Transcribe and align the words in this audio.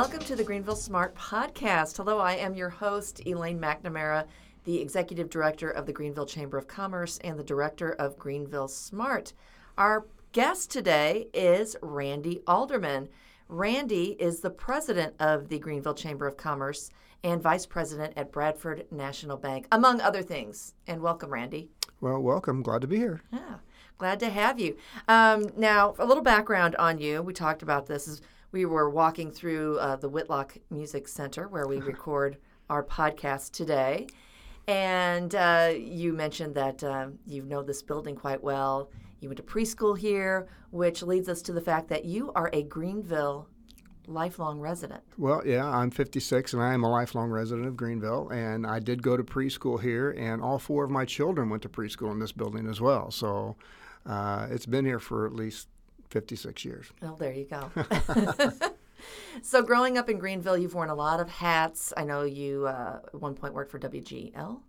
Welcome 0.00 0.20
to 0.20 0.34
the 0.34 0.44
Greenville 0.44 0.76
Smart 0.76 1.14
Podcast. 1.14 1.98
Hello, 1.98 2.20
I 2.20 2.32
am 2.32 2.54
your 2.54 2.70
host, 2.70 3.20
Elaine 3.26 3.60
McNamara, 3.60 4.24
the 4.64 4.80
Executive 4.80 5.28
Director 5.28 5.68
of 5.68 5.84
the 5.84 5.92
Greenville 5.92 6.24
Chamber 6.24 6.56
of 6.56 6.66
Commerce 6.66 7.18
and 7.18 7.38
the 7.38 7.44
Director 7.44 7.92
of 7.92 8.18
Greenville 8.18 8.66
Smart. 8.66 9.34
Our 9.76 10.06
guest 10.32 10.70
today 10.70 11.28
is 11.34 11.76
Randy 11.82 12.40
Alderman. 12.46 13.10
Randy 13.46 14.16
is 14.18 14.40
the 14.40 14.48
president 14.48 15.16
of 15.20 15.50
the 15.50 15.58
Greenville 15.58 15.92
Chamber 15.92 16.26
of 16.26 16.38
Commerce 16.38 16.88
and 17.22 17.42
vice 17.42 17.66
president 17.66 18.14
at 18.16 18.32
Bradford 18.32 18.86
National 18.90 19.36
Bank, 19.36 19.66
among 19.70 20.00
other 20.00 20.22
things. 20.22 20.72
And 20.86 21.02
welcome, 21.02 21.30
Randy. 21.30 21.68
Well, 22.00 22.22
welcome. 22.22 22.62
Glad 22.62 22.80
to 22.80 22.88
be 22.88 22.96
here. 22.96 23.20
Yeah, 23.30 23.56
glad 23.98 24.18
to 24.20 24.30
have 24.30 24.58
you. 24.58 24.78
Um, 25.08 25.50
now, 25.58 25.94
a 25.98 26.06
little 26.06 26.22
background 26.22 26.74
on 26.76 26.98
you. 26.98 27.20
We 27.20 27.34
talked 27.34 27.60
about 27.62 27.84
this. 27.84 28.08
Is 28.08 28.22
we 28.52 28.64
were 28.64 28.90
walking 28.90 29.30
through 29.30 29.78
uh, 29.78 29.96
the 29.96 30.08
Whitlock 30.08 30.56
Music 30.70 31.08
Center 31.08 31.48
where 31.48 31.66
we 31.66 31.78
record 31.80 32.38
our 32.68 32.84
podcast 32.84 33.52
today. 33.52 34.06
And 34.66 35.34
uh, 35.34 35.72
you 35.76 36.12
mentioned 36.12 36.54
that 36.54 36.84
uh, 36.84 37.08
you 37.26 37.42
know 37.42 37.62
this 37.62 37.82
building 37.82 38.14
quite 38.14 38.42
well. 38.42 38.90
You 39.20 39.28
went 39.28 39.38
to 39.38 39.42
preschool 39.42 39.98
here, 39.98 40.48
which 40.70 41.02
leads 41.02 41.28
us 41.28 41.42
to 41.42 41.52
the 41.52 41.60
fact 41.60 41.88
that 41.88 42.04
you 42.04 42.32
are 42.34 42.50
a 42.52 42.62
Greenville 42.62 43.48
lifelong 44.06 44.58
resident. 44.58 45.02
Well, 45.18 45.42
yeah, 45.46 45.66
I'm 45.66 45.90
56 45.90 46.52
and 46.52 46.62
I 46.62 46.74
am 46.74 46.84
a 46.84 46.90
lifelong 46.90 47.30
resident 47.30 47.66
of 47.66 47.76
Greenville. 47.76 48.28
And 48.30 48.66
I 48.66 48.78
did 48.78 49.02
go 49.02 49.16
to 49.16 49.22
preschool 49.22 49.80
here, 49.80 50.10
and 50.12 50.42
all 50.42 50.58
four 50.58 50.84
of 50.84 50.90
my 50.90 51.04
children 51.04 51.48
went 51.48 51.62
to 51.62 51.68
preschool 51.68 52.10
in 52.12 52.18
this 52.18 52.32
building 52.32 52.68
as 52.68 52.80
well. 52.80 53.10
So 53.10 53.56
uh, 54.06 54.48
it's 54.50 54.66
been 54.66 54.84
here 54.84 54.98
for 54.98 55.26
at 55.26 55.34
least 55.34 55.68
56 56.10 56.64
years. 56.64 56.86
Oh, 57.02 57.16
there 57.18 57.32
you 57.32 57.46
go. 57.46 57.70
so, 59.42 59.62
growing 59.62 59.96
up 59.96 60.08
in 60.10 60.18
Greenville, 60.18 60.58
you've 60.58 60.74
worn 60.74 60.90
a 60.90 60.94
lot 60.94 61.20
of 61.20 61.30
hats. 61.30 61.92
I 61.96 62.04
know 62.04 62.22
you 62.22 62.66
uh, 62.66 63.00
at 63.06 63.20
one 63.20 63.34
point 63.34 63.54
worked 63.54 63.70
for 63.70 63.78
WGEL, 63.78 64.60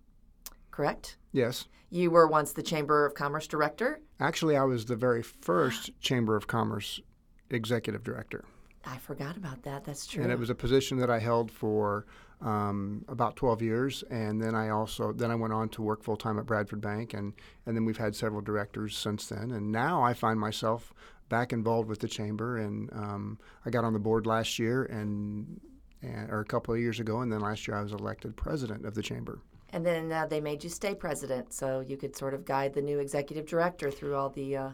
correct? 0.69 1.17
Yes. 1.31 1.65
You 1.89 2.11
were 2.11 2.27
once 2.27 2.53
the 2.53 2.63
Chamber 2.63 3.05
of 3.05 3.13
Commerce 3.13 3.47
director. 3.47 4.01
Actually, 4.19 4.55
I 4.55 4.63
was 4.63 4.85
the 4.85 4.95
very 4.95 5.23
first 5.41 5.89
Chamber 5.99 6.35
of 6.35 6.47
Commerce 6.47 7.01
executive 7.49 8.03
director. 8.03 8.45
I 8.85 8.97
forgot 8.97 9.37
about 9.37 9.63
that. 9.63 9.83
That's 9.83 10.07
true. 10.07 10.23
And 10.23 10.31
it 10.31 10.39
was 10.39 10.49
a 10.49 10.55
position 10.55 10.97
that 10.99 11.09
I 11.09 11.19
held 11.19 11.51
for 11.51 12.07
um, 12.41 13.05
about 13.07 13.35
12 13.35 13.61
years, 13.61 14.03
and 14.09 14.41
then 14.41 14.55
I 14.55 14.69
also 14.69 15.11
then 15.11 15.29
I 15.29 15.35
went 15.35 15.53
on 15.53 15.69
to 15.69 15.81
work 15.81 16.03
full 16.03 16.17
time 16.17 16.39
at 16.39 16.45
Bradford 16.45 16.81
Bank, 16.81 17.13
and 17.13 17.33
and 17.65 17.75
then 17.75 17.85
we've 17.85 17.97
had 17.97 18.15
several 18.15 18.41
directors 18.41 18.97
since 18.97 19.27
then, 19.27 19.51
and 19.51 19.71
now 19.71 20.01
I 20.01 20.13
find 20.13 20.39
myself 20.39 20.93
back 21.31 21.53
involved 21.53 21.89
with 21.89 21.99
the 21.99 22.07
chamber, 22.07 22.57
and 22.57 22.91
um, 22.91 23.39
I 23.65 23.71
got 23.71 23.83
on 23.83 23.93
the 23.93 23.99
board 23.99 24.27
last 24.27 24.59
year, 24.59 24.83
and, 24.83 25.59
and 26.03 26.29
or 26.29 26.41
a 26.41 26.45
couple 26.45 26.73
of 26.73 26.79
years 26.79 26.99
ago, 26.99 27.21
and 27.21 27.31
then 27.31 27.39
last 27.39 27.67
year 27.67 27.77
I 27.77 27.81
was 27.81 27.93
elected 27.93 28.35
president 28.35 28.85
of 28.85 28.93
the 28.93 29.01
chamber. 29.01 29.39
And 29.73 29.85
then 29.85 30.11
uh, 30.11 30.27
they 30.27 30.41
made 30.41 30.63
you 30.63 30.69
stay 30.69 30.93
president, 30.93 31.53
so 31.53 31.79
you 31.79 31.95
could 31.95 32.15
sort 32.15 32.33
of 32.33 32.43
guide 32.43 32.73
the 32.73 32.81
new 32.81 32.99
executive 32.99 33.47
director 33.47 33.89
through 33.89 34.15
all 34.15 34.29
the. 34.29 34.57
Uh, 34.57 34.69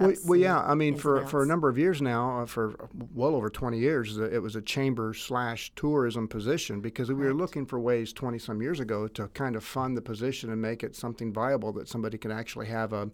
well, 0.00 0.14
well, 0.26 0.38
yeah. 0.38 0.60
I 0.60 0.74
mean, 0.74 0.96
for, 0.96 1.26
for 1.26 1.42
a 1.42 1.46
number 1.46 1.68
of 1.68 1.78
years 1.78 2.02
now, 2.02 2.40
uh, 2.40 2.46
for 2.46 2.88
well 3.14 3.34
over 3.34 3.48
20 3.48 3.78
years, 3.78 4.18
it 4.18 4.42
was 4.42 4.56
a 4.56 4.62
chamber 4.62 5.14
slash 5.14 5.70
tourism 5.76 6.28
position 6.28 6.80
because 6.80 7.08
we 7.08 7.14
were 7.14 7.34
looking 7.34 7.66
for 7.66 7.78
ways 7.78 8.12
20 8.12 8.38
some 8.38 8.60
years 8.60 8.80
ago 8.80 9.06
to 9.08 9.28
kind 9.28 9.54
of 9.54 9.62
fund 9.62 9.96
the 9.96 10.02
position 10.02 10.50
and 10.50 10.60
make 10.60 10.82
it 10.82 10.96
something 10.96 11.32
viable 11.32 11.72
that 11.72 11.88
somebody 11.88 12.18
could 12.18 12.32
actually 12.32 12.66
have 12.66 12.92
a 12.92 13.10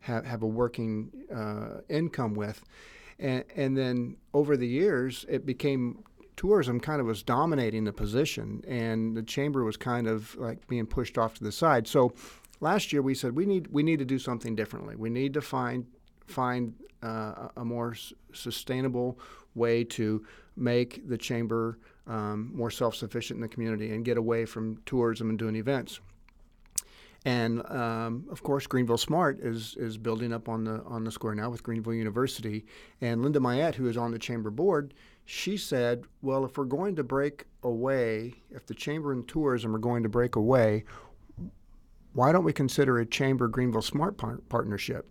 have, 0.00 0.24
have 0.26 0.42
a 0.42 0.46
working 0.46 1.10
uh, 1.34 1.80
income 1.88 2.34
with. 2.34 2.64
And, 3.18 3.44
and 3.56 3.76
then 3.76 4.16
over 4.32 4.56
the 4.56 4.66
years, 4.66 5.26
it 5.28 5.44
became 5.46 6.04
tourism 6.36 6.80
kind 6.80 7.00
of 7.02 7.06
was 7.06 7.22
dominating 7.22 7.84
the 7.84 7.92
position, 7.92 8.62
and 8.66 9.14
the 9.14 9.22
chamber 9.22 9.62
was 9.62 9.76
kind 9.76 10.06
of 10.06 10.34
like 10.36 10.66
being 10.68 10.86
pushed 10.86 11.18
off 11.18 11.34
to 11.34 11.44
the 11.44 11.52
side. 11.52 11.86
So 11.86 12.14
last 12.60 12.94
year 12.94 13.02
we 13.02 13.14
said 13.14 13.36
we 13.36 13.44
need 13.44 13.66
we 13.66 13.82
need 13.82 13.98
to 13.98 14.06
do 14.06 14.18
something 14.18 14.54
differently. 14.54 14.96
We 14.96 15.10
need 15.10 15.34
to 15.34 15.42
find 15.42 15.86
find 16.26 16.74
uh, 17.02 17.48
a 17.56 17.64
more 17.64 17.92
s- 17.92 18.14
sustainable 18.32 19.18
way 19.54 19.84
to 19.84 20.24
make 20.56 21.06
the 21.08 21.18
chamber 21.18 21.78
um, 22.06 22.50
more 22.54 22.70
self-sufficient 22.70 23.36
in 23.36 23.42
the 23.42 23.48
community 23.48 23.92
and 23.92 24.04
get 24.04 24.16
away 24.16 24.46
from 24.46 24.80
tourism 24.86 25.28
and 25.28 25.38
doing 25.38 25.56
events. 25.56 26.00
And 27.24 27.64
um, 27.70 28.24
of 28.30 28.42
course, 28.42 28.66
Greenville 28.66 28.96
Smart 28.96 29.40
is 29.40 29.76
is 29.78 29.98
building 29.98 30.32
up 30.32 30.48
on 30.48 30.64
the 30.64 30.82
on 30.84 31.04
the 31.04 31.10
square 31.10 31.34
now 31.34 31.50
with 31.50 31.62
Greenville 31.62 31.94
University. 31.94 32.64
And 33.00 33.22
Linda 33.22 33.40
Mayette, 33.40 33.74
who 33.74 33.88
is 33.88 33.96
on 33.96 34.10
the 34.10 34.18
chamber 34.18 34.50
board, 34.50 34.94
she 35.26 35.58
said, 35.58 36.04
"Well, 36.22 36.46
if 36.46 36.56
we're 36.56 36.64
going 36.64 36.96
to 36.96 37.04
break 37.04 37.44
away, 37.62 38.36
if 38.50 38.64
the 38.64 38.74
chamber 38.74 39.12
and 39.12 39.28
tourism 39.28 39.76
are 39.76 39.78
going 39.78 40.02
to 40.02 40.08
break 40.08 40.34
away, 40.34 40.84
why 42.14 42.32
don't 42.32 42.44
we 42.44 42.54
consider 42.54 42.98
a 42.98 43.04
chamber 43.04 43.48
Greenville 43.48 43.82
Smart 43.82 44.16
par- 44.16 44.40
partnership?" 44.48 45.06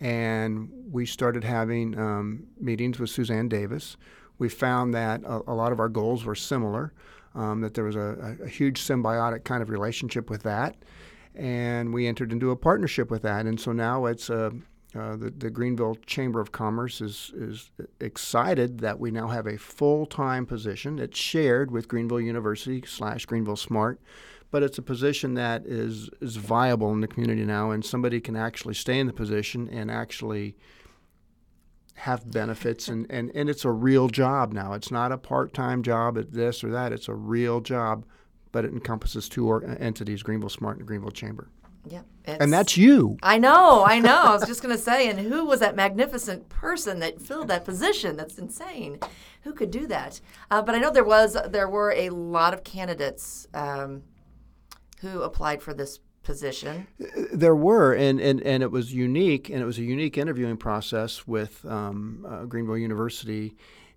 And 0.00 0.70
we 0.90 1.06
started 1.06 1.44
having 1.44 1.96
um, 1.96 2.48
meetings 2.60 2.98
with 2.98 3.10
Suzanne 3.10 3.48
Davis. 3.48 3.96
We 4.38 4.48
found 4.48 4.92
that 4.94 5.22
a, 5.22 5.42
a 5.46 5.54
lot 5.54 5.70
of 5.70 5.78
our 5.78 5.88
goals 5.88 6.24
were 6.24 6.34
similar. 6.34 6.92
Um, 7.34 7.60
that 7.60 7.74
there 7.74 7.84
was 7.84 7.94
a, 7.94 8.36
a, 8.42 8.48
huge 8.48 8.80
symbiotic 8.80 9.44
kind 9.44 9.62
of 9.62 9.68
relationship 9.68 10.30
with 10.30 10.42
that 10.42 10.74
and 11.38 11.94
we 11.94 12.06
entered 12.06 12.32
into 12.32 12.50
a 12.50 12.56
partnership 12.56 13.10
with 13.10 13.22
that. 13.22 13.46
And 13.46 13.60
so 13.60 13.72
now 13.72 14.06
it's 14.06 14.28
uh, 14.28 14.50
uh, 14.94 15.16
the, 15.16 15.30
the 15.30 15.50
Greenville 15.50 15.96
Chamber 16.06 16.40
of 16.40 16.50
Commerce 16.50 17.00
is, 17.00 17.30
is 17.36 17.70
excited 18.00 18.80
that 18.80 18.98
we 18.98 19.10
now 19.10 19.28
have 19.28 19.46
a 19.46 19.56
full 19.56 20.04
time 20.04 20.44
position. 20.44 20.98
It's 20.98 21.18
shared 21.18 21.70
with 21.70 21.88
Greenville 21.88 22.20
University 22.20 22.82
slash 22.86 23.24
Greenville 23.24 23.56
Smart, 23.56 24.00
but 24.50 24.64
it's 24.64 24.78
a 24.78 24.82
position 24.82 25.34
that 25.34 25.64
is, 25.64 26.10
is 26.20 26.36
viable 26.36 26.90
in 26.92 27.00
the 27.00 27.06
community 27.06 27.44
now, 27.44 27.70
and 27.70 27.84
somebody 27.84 28.20
can 28.20 28.34
actually 28.34 28.74
stay 28.74 28.98
in 28.98 29.06
the 29.06 29.12
position 29.12 29.68
and 29.68 29.90
actually 29.90 30.56
have 31.94 32.30
benefits 32.30 32.86
and, 32.88 33.06
and, 33.10 33.30
and 33.34 33.50
it's 33.50 33.64
a 33.64 33.70
real 33.70 34.08
job 34.08 34.52
now. 34.52 34.72
It's 34.72 34.90
not 34.90 35.12
a 35.12 35.18
part 35.18 35.52
time 35.52 35.82
job 35.82 36.16
at 36.16 36.32
this 36.32 36.62
or 36.62 36.70
that. 36.70 36.92
It's 36.92 37.08
a 37.08 37.14
real 37.14 37.60
job 37.60 38.04
but 38.52 38.64
it 38.64 38.72
encompasses 38.72 39.28
two 39.28 39.48
or, 39.48 39.64
entities 39.64 40.22
Greenville 40.22 40.48
Smart 40.48 40.78
and 40.78 40.86
Greenville 40.86 41.10
Chamber. 41.10 41.48
Yep. 41.86 42.06
And 42.26 42.52
that's 42.52 42.76
you. 42.76 43.16
I 43.22 43.38
know, 43.38 43.84
I 43.84 43.98
know. 43.98 44.22
I 44.22 44.32
was 44.32 44.46
just 44.46 44.62
going 44.62 44.76
to 44.76 44.82
say, 44.82 45.08
and 45.08 45.18
who 45.18 45.46
was 45.46 45.60
that 45.60 45.74
magnificent 45.74 46.48
person 46.48 46.98
that 47.00 47.20
filled 47.20 47.48
that 47.48 47.64
position? 47.64 48.16
That's 48.16 48.36
insane. 48.36 48.98
Who 49.42 49.54
could 49.54 49.70
do 49.70 49.86
that? 49.86 50.20
Uh, 50.50 50.60
but 50.60 50.74
I 50.74 50.78
know 50.78 50.90
there 50.90 51.04
was, 51.04 51.36
there 51.48 51.68
were 51.68 51.92
a 51.92 52.10
lot 52.10 52.52
of 52.52 52.64
candidates 52.64 53.46
um, 53.54 54.02
who 55.00 55.22
applied 55.22 55.62
for 55.62 55.72
this 55.72 56.00
position. 56.22 56.86
There 57.32 57.56
were, 57.56 57.94
and, 57.94 58.20
and, 58.20 58.42
and 58.42 58.62
it 58.62 58.70
was 58.70 58.92
unique, 58.92 59.48
and 59.48 59.62
it 59.62 59.64
was 59.64 59.78
a 59.78 59.82
unique 59.82 60.18
interviewing 60.18 60.58
process 60.58 61.26
with 61.26 61.64
um, 61.64 62.26
uh, 62.28 62.44
Greenville 62.44 62.76
University 62.76 63.56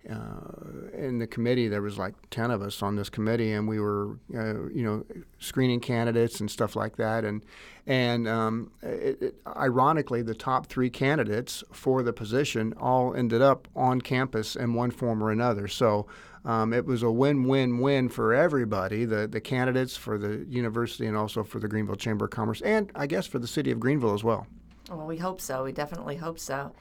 uh, 0.10 0.88
in 0.94 1.20
the 1.20 1.28
committee, 1.28 1.68
there 1.68 1.82
was 1.82 1.98
like 1.98 2.16
10 2.32 2.52
of 2.52 2.62
us 2.62 2.82
on 2.82 2.96
this 2.96 3.10
committee, 3.10 3.52
and 3.52 3.68
we 3.68 3.80
were, 3.80 4.18
uh, 4.36 4.68
you 4.70 4.84
know, 4.84 5.06
screening 5.40 5.80
candidates 5.80 6.40
and 6.40 6.50
stuff 6.50 6.76
like 6.76 6.96
that. 6.98 7.24
And, 7.24 7.44
and 7.86 8.28
um, 8.28 8.72
it, 8.82 9.22
it, 9.22 9.36
ironically, 9.56 10.22
the 10.22 10.34
top 10.34 10.68
three 10.68 10.90
candidates 10.90 11.64
for 11.72 12.02
the 12.02 12.14
position 12.14 12.74
all 12.80 13.14
ended 13.14 13.42
up 13.42 13.68
on 13.76 14.02
campus 14.02 14.56
in 14.56 14.74
one 14.74 14.92
form 14.92 15.24
or 15.24 15.30
another. 15.30 15.68
So 15.68 16.08
um, 16.46 16.74
it 16.74 16.86
was 16.86 17.04
a 17.04 17.12
win-win-win 17.12 18.10
for 18.10 18.34
everybody, 18.34 19.06
the, 19.06 19.28
the 19.28 19.42
candidates 19.42 19.96
for 19.96 20.18
the 20.18 20.46
university 20.50 21.06
and 21.06 21.16
also 21.16 21.44
for 21.44 21.60
the 21.60 21.68
Greenville 21.68 21.96
Chamber 21.96 22.26
of 22.26 22.32
Commerce, 22.32 22.62
and 22.62 22.92
I 22.96 23.06
guess 23.06 23.28
for 23.28 23.38
the 23.38 23.48
city 23.48 23.70
of 23.72 23.80
Greenville 23.80 24.14
as 24.14 24.24
well. 24.24 24.48
Well, 24.90 25.06
we 25.06 25.18
hope 25.18 25.40
so. 25.40 25.64
We 25.64 25.72
definitely 25.72 26.16
hope 26.18 26.40
so. 26.40 26.74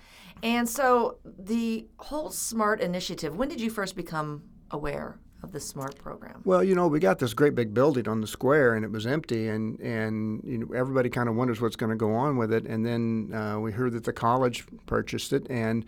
And 0.42 0.68
so 0.68 1.18
the 1.24 1.86
whole 1.98 2.30
SMART 2.30 2.80
initiative, 2.80 3.36
when 3.36 3.48
did 3.48 3.60
you 3.60 3.70
first 3.70 3.96
become 3.96 4.42
aware 4.70 5.18
of 5.42 5.52
the 5.52 5.60
SMART 5.60 5.96
program? 5.98 6.42
Well, 6.44 6.62
you 6.62 6.74
know, 6.74 6.88
we 6.88 7.00
got 7.00 7.18
this 7.18 7.34
great 7.34 7.54
big 7.54 7.72
building 7.72 8.08
on 8.08 8.20
the 8.20 8.26
square, 8.26 8.74
and 8.74 8.84
it 8.84 8.90
was 8.90 9.06
empty, 9.06 9.48
and 9.48 9.78
and 9.80 10.42
you 10.44 10.58
know, 10.58 10.74
everybody 10.74 11.08
kind 11.08 11.28
of 11.28 11.34
wonders 11.34 11.60
what's 11.60 11.76
going 11.76 11.90
to 11.90 11.96
go 11.96 12.14
on 12.14 12.36
with 12.36 12.52
it. 12.52 12.66
And 12.66 12.84
then 12.84 13.32
uh, 13.34 13.58
we 13.58 13.72
heard 13.72 13.92
that 13.92 14.04
the 14.04 14.12
college 14.12 14.64
purchased 14.86 15.32
it, 15.32 15.46
and 15.50 15.84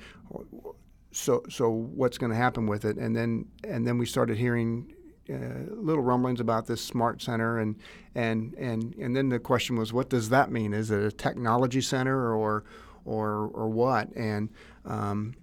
so 1.12 1.42
so 1.48 1.70
what's 1.70 2.18
going 2.18 2.30
to 2.30 2.36
happen 2.36 2.66
with 2.66 2.84
it? 2.84 2.96
And 2.96 3.14
then 3.14 3.46
and 3.64 3.86
then 3.86 3.98
we 3.98 4.06
started 4.06 4.36
hearing. 4.36 4.94
Uh, 5.32 5.70
little 5.76 6.02
rumblings 6.02 6.40
about 6.40 6.66
this 6.66 6.82
smart 6.82 7.22
center 7.22 7.60
and 7.60 7.76
and 8.16 8.54
and 8.54 8.92
and 8.96 9.14
then 9.14 9.28
the 9.28 9.38
question 9.38 9.76
was 9.76 9.92
what 9.92 10.10
does 10.10 10.30
that 10.30 10.50
mean 10.50 10.74
is 10.74 10.90
it 10.90 11.00
a 11.00 11.12
technology 11.12 11.80
center 11.80 12.34
or 12.34 12.64
or 13.04 13.50
or 13.54 13.68
what. 13.68 14.14
And 14.16 14.50
um, 14.84 15.34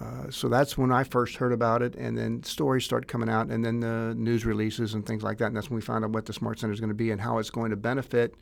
uh, 0.00 0.30
so 0.30 0.48
that's 0.48 0.76
when 0.78 0.90
I 0.90 1.04
first 1.04 1.36
heard 1.36 1.52
about 1.52 1.82
it, 1.82 1.94
and 1.96 2.16
then 2.16 2.42
stories 2.42 2.84
start 2.84 3.06
coming 3.06 3.28
out, 3.28 3.48
and 3.48 3.64
then 3.64 3.80
the 3.80 4.14
news 4.16 4.44
releases 4.44 4.94
and 4.94 5.06
things 5.06 5.22
like 5.22 5.38
that. 5.38 5.46
And 5.46 5.56
that's 5.56 5.70
when 5.70 5.76
we 5.76 5.82
found 5.82 6.04
out 6.04 6.10
what 6.10 6.26
the 6.26 6.32
Smart 6.32 6.58
Center 6.58 6.72
is 6.72 6.80
going 6.80 6.88
to 6.88 6.94
be 6.94 7.10
and 7.10 7.20
how 7.20 7.38
it's 7.38 7.50
going 7.50 7.70
to 7.70 7.76
benefit 7.76 8.34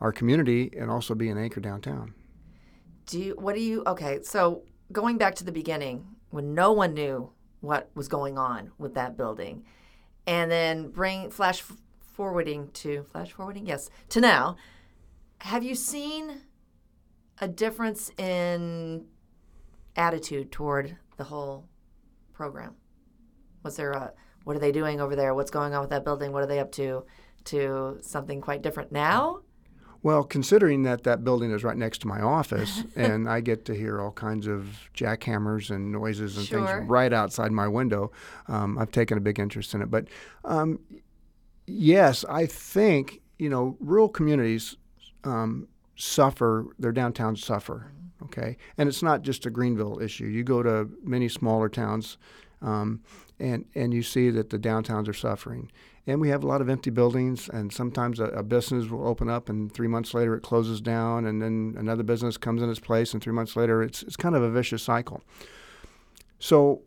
our 0.00 0.12
community 0.12 0.70
and 0.76 0.90
also 0.90 1.14
be 1.14 1.28
an 1.28 1.38
anchor 1.38 1.60
downtown. 1.60 2.14
Do 3.06 3.20
you, 3.20 3.36
what 3.38 3.54
do 3.54 3.60
you? 3.60 3.82
Okay, 3.86 4.20
so 4.22 4.64
going 4.92 5.16
back 5.16 5.36
to 5.36 5.44
the 5.44 5.52
beginning, 5.52 6.06
when 6.30 6.54
no 6.54 6.72
one 6.72 6.92
knew 6.92 7.30
what 7.60 7.90
was 7.94 8.08
going 8.08 8.36
on 8.36 8.72
with 8.78 8.94
that 8.94 9.16
building, 9.16 9.64
and 10.26 10.50
then 10.50 10.88
bring 10.88 11.30
flash 11.30 11.62
forwarding 12.12 12.68
to 12.72 13.04
flash 13.04 13.32
forwarding, 13.32 13.66
yes, 13.66 13.90
to 14.08 14.20
now. 14.20 14.56
Have 15.38 15.62
you 15.62 15.74
seen 15.74 16.40
a 17.40 17.48
difference 17.48 18.10
in 18.18 19.06
attitude 19.96 20.52
toward 20.52 20.96
the 21.16 21.24
whole 21.24 21.68
program? 22.32 22.74
Was 23.62 23.76
there 23.76 23.92
a 23.92 24.12
what 24.44 24.54
are 24.54 24.60
they 24.60 24.70
doing 24.70 25.00
over 25.00 25.16
there? 25.16 25.34
What's 25.34 25.50
going 25.50 25.74
on 25.74 25.80
with 25.80 25.90
that 25.90 26.04
building? 26.04 26.32
What 26.32 26.42
are 26.42 26.46
they 26.46 26.60
up 26.60 26.70
to? 26.72 27.04
To 27.46 27.98
something 28.00 28.40
quite 28.40 28.62
different 28.62 28.92
now? 28.92 29.40
Well, 30.02 30.22
considering 30.22 30.84
that 30.84 31.02
that 31.02 31.24
building 31.24 31.50
is 31.50 31.64
right 31.64 31.76
next 31.76 31.98
to 32.02 32.06
my 32.06 32.20
office, 32.20 32.84
and 32.96 33.28
I 33.28 33.40
get 33.40 33.64
to 33.64 33.74
hear 33.74 34.00
all 34.00 34.12
kinds 34.12 34.46
of 34.46 34.88
jackhammers 34.94 35.70
and 35.70 35.90
noises 35.90 36.36
and 36.36 36.46
sure. 36.46 36.64
things 36.64 36.88
right 36.88 37.12
outside 37.12 37.50
my 37.50 37.66
window, 37.66 38.12
um, 38.46 38.78
I've 38.78 38.92
taken 38.92 39.18
a 39.18 39.20
big 39.20 39.40
interest 39.40 39.74
in 39.74 39.82
it. 39.82 39.90
But 39.90 40.06
um, 40.44 40.78
yes, 41.66 42.24
I 42.28 42.46
think 42.46 43.20
you 43.38 43.48
know 43.48 43.76
rural 43.80 44.08
communities 44.08 44.76
um, 45.24 45.66
suffer. 45.96 46.66
Their 46.78 46.92
downtowns 46.92 47.38
suffer. 47.38 47.92
Okay, 48.22 48.56
and 48.78 48.88
it's 48.88 49.02
not 49.02 49.22
just 49.22 49.46
a 49.46 49.50
Greenville 49.50 50.00
issue. 50.00 50.24
You 50.24 50.42
go 50.42 50.62
to 50.62 50.88
many 51.02 51.28
smaller 51.28 51.68
towns, 51.68 52.16
um, 52.62 53.02
and 53.38 53.66
and 53.74 53.92
you 53.92 54.02
see 54.02 54.30
that 54.30 54.50
the 54.50 54.58
downtowns 54.58 55.08
are 55.08 55.14
suffering. 55.14 55.70
And 56.08 56.20
we 56.20 56.28
have 56.28 56.44
a 56.44 56.46
lot 56.46 56.60
of 56.60 56.68
empty 56.68 56.90
buildings, 56.90 57.48
and 57.48 57.72
sometimes 57.72 58.20
a, 58.20 58.26
a, 58.26 58.42
business 58.44 58.88
will 58.88 59.08
open 59.08 59.28
up, 59.28 59.48
and 59.48 59.72
three 59.72 59.88
months 59.88 60.14
later 60.14 60.36
it 60.36 60.42
closes 60.42 60.80
down, 60.80 61.26
and 61.26 61.42
then 61.42 61.74
another 61.76 62.04
business 62.04 62.36
comes 62.36 62.62
in 62.62 62.70
its 62.70 62.78
place, 62.78 63.12
and 63.12 63.20
three 63.20 63.32
months 63.32 63.56
later 63.56 63.82
it's 63.82 64.02
it's 64.02 64.16
kind 64.16 64.36
of 64.36 64.42
a 64.42 64.50
vicious 64.50 64.82
cycle. 64.82 65.22
So 66.38 66.82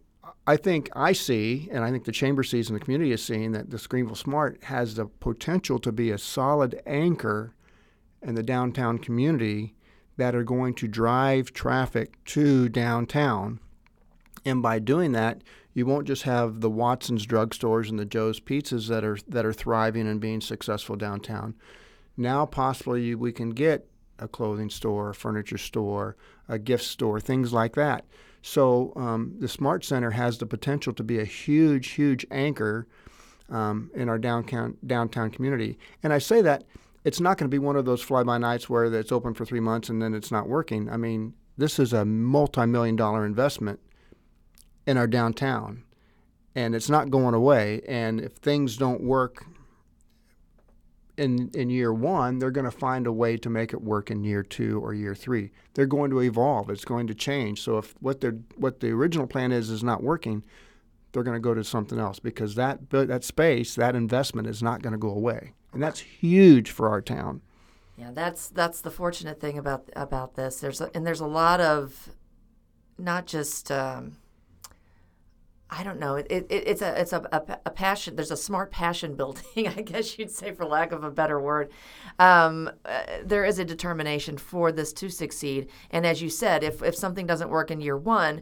I 0.47 0.57
think 0.57 0.89
I 0.95 1.13
see, 1.13 1.67
and 1.71 1.83
I 1.83 1.91
think 1.91 2.05
the 2.05 2.11
chamber 2.11 2.43
sees, 2.43 2.69
and 2.69 2.79
the 2.79 2.83
community 2.83 3.11
is 3.11 3.23
seeing 3.23 3.51
that 3.51 3.69
the 3.69 3.85
Greenville 3.87 4.15
Smart 4.15 4.63
has 4.63 4.95
the 4.95 5.05
potential 5.05 5.79
to 5.79 5.91
be 5.91 6.11
a 6.11 6.17
solid 6.17 6.81
anchor 6.87 7.53
in 8.21 8.35
the 8.35 8.43
downtown 8.43 8.97
community 8.97 9.75
that 10.17 10.35
are 10.35 10.43
going 10.43 10.73
to 10.75 10.87
drive 10.87 11.53
traffic 11.53 12.23
to 12.25 12.69
downtown. 12.69 13.59
And 14.45 14.61
by 14.61 14.79
doing 14.79 15.13
that, 15.13 15.41
you 15.73 15.85
won't 15.85 16.07
just 16.07 16.23
have 16.23 16.61
the 16.61 16.69
Watson's 16.69 17.25
drugstores 17.25 17.89
and 17.89 17.99
the 17.99 18.05
Joe's 18.05 18.39
pizzas 18.39 18.87
that 18.87 19.03
are 19.03 19.17
that 19.27 19.45
are 19.45 19.53
thriving 19.53 20.07
and 20.07 20.19
being 20.19 20.41
successful 20.41 20.95
downtown. 20.95 21.55
Now, 22.17 22.45
possibly 22.45 23.15
we 23.15 23.31
can 23.31 23.51
get 23.51 23.87
a 24.17 24.27
clothing 24.27 24.69
store, 24.69 25.11
a 25.11 25.15
furniture 25.15 25.57
store, 25.57 26.17
a 26.49 26.59
gift 26.59 26.83
store, 26.83 27.19
things 27.21 27.53
like 27.53 27.75
that. 27.75 28.05
So 28.41 28.93
um, 28.95 29.35
the 29.39 29.47
Smart 29.47 29.85
Center 29.85 30.11
has 30.11 30.37
the 30.37 30.45
potential 30.45 30.93
to 30.93 31.03
be 31.03 31.19
a 31.19 31.25
huge, 31.25 31.89
huge 31.91 32.25
anchor 32.31 32.87
um, 33.49 33.89
in 33.93 34.09
our 34.09 34.17
downtown 34.17 34.77
downtown 34.85 35.31
community. 35.31 35.77
And 36.03 36.11
I 36.11 36.19
say 36.19 36.41
that 36.41 36.63
it's 37.09 37.19
not 37.19 37.39
going 37.39 37.49
to 37.49 37.55
be 37.55 37.57
one 37.57 37.75
of 37.75 37.85
those 37.85 38.03
fly 38.03 38.21
by 38.21 38.37
nights 38.37 38.69
where 38.69 38.85
it's 38.85 39.11
open 39.11 39.33
for 39.33 39.43
three 39.43 39.59
months 39.59 39.89
and 39.89 39.99
then 39.99 40.13
it's 40.13 40.29
not 40.29 40.47
working. 40.47 40.87
I 40.91 40.97
mean, 40.97 41.33
this 41.57 41.79
is 41.79 41.91
a 41.91 42.05
multi 42.05 42.67
million 42.67 42.95
dollar 42.95 43.25
investment 43.25 43.79
in 44.85 44.95
our 44.95 45.07
downtown, 45.07 45.85
and 46.53 46.75
it's 46.75 46.87
not 46.87 47.09
going 47.09 47.33
away. 47.33 47.81
And 47.87 48.21
if 48.21 48.33
things 48.33 48.77
don't 48.77 49.01
work 49.01 49.43
in 51.17 51.49
in 51.55 51.71
year 51.71 51.91
one, 51.91 52.37
they're 52.37 52.51
going 52.51 52.69
to 52.69 52.77
find 52.87 53.07
a 53.07 53.11
way 53.11 53.37
to 53.37 53.49
make 53.49 53.73
it 53.73 53.81
work 53.81 54.11
in 54.11 54.23
year 54.23 54.43
two 54.43 54.79
or 54.79 54.93
year 54.93 55.15
three. 55.15 55.49
They're 55.73 55.87
going 55.87 56.11
to 56.11 56.21
evolve. 56.21 56.69
It's 56.69 56.85
going 56.85 57.07
to 57.07 57.15
change. 57.15 57.63
So 57.63 57.79
if 57.79 57.95
what 58.01 58.21
they 58.21 58.29
what 58.55 58.81
the 58.81 58.91
original 58.91 59.25
plan 59.25 59.51
is 59.51 59.71
is 59.71 59.83
not 59.83 60.03
working, 60.03 60.43
they're 61.11 61.23
going 61.23 61.33
to 61.33 61.41
go 61.41 61.55
to 61.55 61.63
something 61.63 61.97
else 61.97 62.19
because 62.19 62.53
that 62.53 62.91
that 62.91 63.23
space, 63.23 63.73
that 63.73 63.95
investment 63.95 64.47
is 64.47 64.61
not 64.61 64.83
going 64.83 64.93
to 64.93 64.99
go 64.99 65.09
away, 65.09 65.53
and 65.73 65.81
that's 65.81 65.99
huge 65.99 66.71
for 66.71 66.89
our 66.89 67.01
town. 67.01 67.41
Yeah, 67.97 68.11
that's 68.13 68.47
that's 68.47 68.81
the 68.81 68.91
fortunate 68.91 69.41
thing 69.41 69.57
about 69.57 69.89
about 69.95 70.35
this. 70.35 70.59
There's 70.59 70.79
a, 70.79 70.89
and 70.95 71.05
there's 71.05 71.19
a 71.19 71.27
lot 71.27 71.59
of 71.59 72.09
not 72.97 73.25
just. 73.25 73.71
Um, 73.71 74.17
I 75.71 75.83
don't 75.83 75.99
know. 75.99 76.15
It, 76.15 76.25
it, 76.31 76.47
it's 76.49 76.81
a 76.81 76.99
it's 76.99 77.13
a, 77.13 77.27
a, 77.31 77.59
a, 77.67 77.69
passion. 77.69 78.15
There's 78.15 78.31
a 78.31 78.37
smart 78.37 78.71
passion 78.71 79.15
building, 79.15 79.43
I 79.67 79.81
guess 79.81 80.17
you'd 80.17 80.31
say, 80.31 80.51
for 80.51 80.65
lack 80.65 80.91
of 80.91 81.03
a 81.03 81.11
better 81.11 81.39
word. 81.39 81.69
Um, 82.17 82.71
uh, 82.85 83.03
there 83.23 83.45
is 83.45 83.59
a 83.59 83.65
determination 83.65 84.37
for 84.37 84.71
this 84.71 84.91
to 84.93 85.09
succeed, 85.09 85.69
and 85.91 86.07
as 86.07 86.23
you 86.23 86.29
said, 86.29 86.63
if 86.63 86.81
if 86.81 86.95
something 86.95 87.27
doesn't 87.27 87.49
work 87.49 87.69
in 87.69 87.81
year 87.81 87.97
one, 87.97 88.41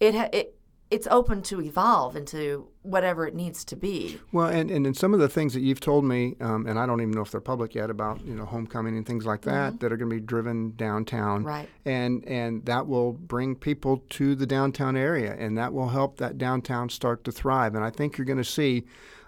it 0.00 0.14
it 0.34 0.55
it's 0.90 1.08
open 1.08 1.42
to 1.42 1.60
evolve 1.60 2.14
into 2.14 2.68
whatever 2.82 3.26
it 3.26 3.34
needs 3.34 3.64
to 3.64 3.74
be. 3.74 4.20
Well, 4.30 4.46
and, 4.46 4.70
and 4.70 4.86
in 4.86 4.94
some 4.94 5.12
of 5.12 5.18
the 5.18 5.28
things 5.28 5.52
that 5.54 5.60
you've 5.60 5.80
told 5.80 6.04
me, 6.04 6.36
um, 6.40 6.66
and 6.66 6.78
I 6.78 6.86
don't 6.86 7.00
even 7.00 7.12
know 7.12 7.22
if 7.22 7.32
they're 7.32 7.40
public 7.40 7.74
yet 7.74 7.90
about 7.90 8.24
you 8.24 8.34
know 8.34 8.44
homecoming 8.44 8.96
and 8.96 9.04
things 9.04 9.26
like 9.26 9.42
that 9.42 9.72
mm-hmm. 9.72 9.78
that 9.78 9.92
are 9.92 9.96
going 9.96 10.10
to 10.10 10.16
be 10.16 10.20
driven 10.20 10.74
downtown, 10.76 11.42
right? 11.42 11.68
And 11.84 12.24
and 12.26 12.64
that 12.66 12.86
will 12.86 13.12
bring 13.12 13.56
people 13.56 14.04
to 14.10 14.34
the 14.36 14.46
downtown 14.46 14.96
area, 14.96 15.34
and 15.36 15.58
that 15.58 15.72
will 15.72 15.88
help 15.88 16.18
that 16.18 16.38
downtown 16.38 16.88
start 16.88 17.24
to 17.24 17.32
thrive. 17.32 17.74
And 17.74 17.84
I 17.84 17.90
think 17.90 18.16
you're 18.18 18.26
going 18.26 18.38
to 18.38 18.44
see. 18.44 18.84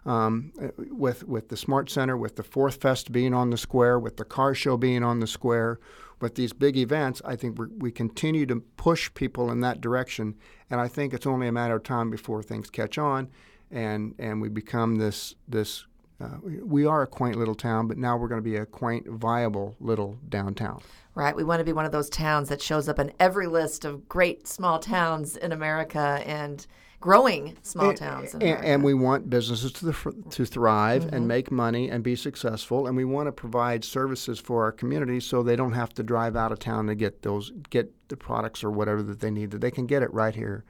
Um, 0.07 0.53
with 0.79 1.29
with 1.29 1.51
the 1.51 1.57
Smart 1.57 1.91
Center, 1.91 2.17
with 2.17 2.37
the 2.37 2.43
Fourth 2.43 2.81
Fest 2.81 3.13
being 3.13 3.35
on 3.35 3.51
the 3.51 3.59
square, 3.59 3.99
with 3.99 4.17
the 4.17 4.25
car 4.25 4.55
show 4.55 4.79
being 4.79 5.03
on 5.03 5.21
the 5.21 5.27
square, 5.27 5.81
with 6.21 6.35
these 6.35 6.53
big 6.53 6.77
events, 6.77 7.23
I 7.25 7.37
think 7.37 7.59
we 7.79 7.91
continue 7.91 8.47
to 8.47 8.57
push 8.77 9.13
people 9.15 9.51
in 9.51 9.61
that 9.61 9.81
direction, 9.81 10.37
and 10.71 10.81
I 10.81 10.89
think 10.89 11.15
it's 11.15 11.27
only 11.27 11.49
a 11.49 11.53
matter 11.53 11.77
of 11.77 11.83
time 11.83 12.11
before 12.11 12.43
things 12.43 12.71
catch 12.71 12.99
on, 12.99 13.29
and 13.71 14.15
and 14.19 14.41
we 14.41 14.49
become 14.49 14.97
this 14.97 15.35
this. 15.47 15.85
Uh, 16.21 16.39
we 16.65 16.85
are 16.85 17.03
a 17.03 17.07
quaint 17.07 17.37
little 17.37 17.55
town, 17.55 17.87
but 17.87 17.97
now 17.97 18.17
we're 18.17 18.27
going 18.27 18.43
to 18.43 18.51
be 18.51 18.57
a 18.57 18.67
quaint, 18.67 19.07
viable 19.07 19.77
little 19.79 20.19
downtown. 20.29 20.81
Right. 21.15 21.35
We 21.35 21.45
want 21.45 21.61
to 21.61 21.65
be 21.65 21.73
one 21.73 21.85
of 21.85 21.93
those 21.93 22.11
towns 22.11 22.49
that 22.49 22.61
shows 22.61 22.89
up 22.89 22.99
in 22.99 23.13
every 23.21 23.47
list 23.47 23.85
of 23.85 24.09
great 24.09 24.49
small 24.49 24.81
towns 24.81 25.37
in 25.37 25.53
America, 25.53 26.21
and 26.27 26.67
growing 27.01 27.57
small 27.63 27.95
towns. 27.95 28.35
And, 28.35 28.43
and, 28.43 28.85
we 28.85 28.95
want 28.95 29.31
businesses 29.31 29.73
to, 29.73 29.93
to 30.31 30.45
thrive 30.45 31.05
mm-hmm. 31.05 31.15
and 31.15 31.29
make 31.29 31.51
money 31.51 31.91
and 31.91 32.03
be 32.03 32.17
successful. 32.17 32.87
And 32.87 32.97
we 32.97 33.05
want 33.05 33.27
to 33.29 33.33
provide 33.33 33.85
services 33.85 34.39
for 34.39 34.65
our 34.65 34.73
community 34.73 35.21
so 35.21 35.43
they 35.43 35.57
don't 35.57 35.73
have 35.73 35.95
to 35.95 36.03
drive 36.03 36.37
out 36.37 36.53
of 36.53 36.59
town 36.59 36.87
to 36.89 36.95
get 36.95 37.23
those 37.23 37.51
get 37.71 37.93
the 38.09 38.17
products 38.17 38.65
or 38.65 38.71
whatever 38.71 39.03
that 39.03 39.21
they 39.21 39.31
need. 39.31 39.51
That 39.53 39.61
they 39.61 39.71
can 39.71 39.87
get 39.87 40.03
it 40.03 40.13
right 40.13 40.35
here 40.35 40.65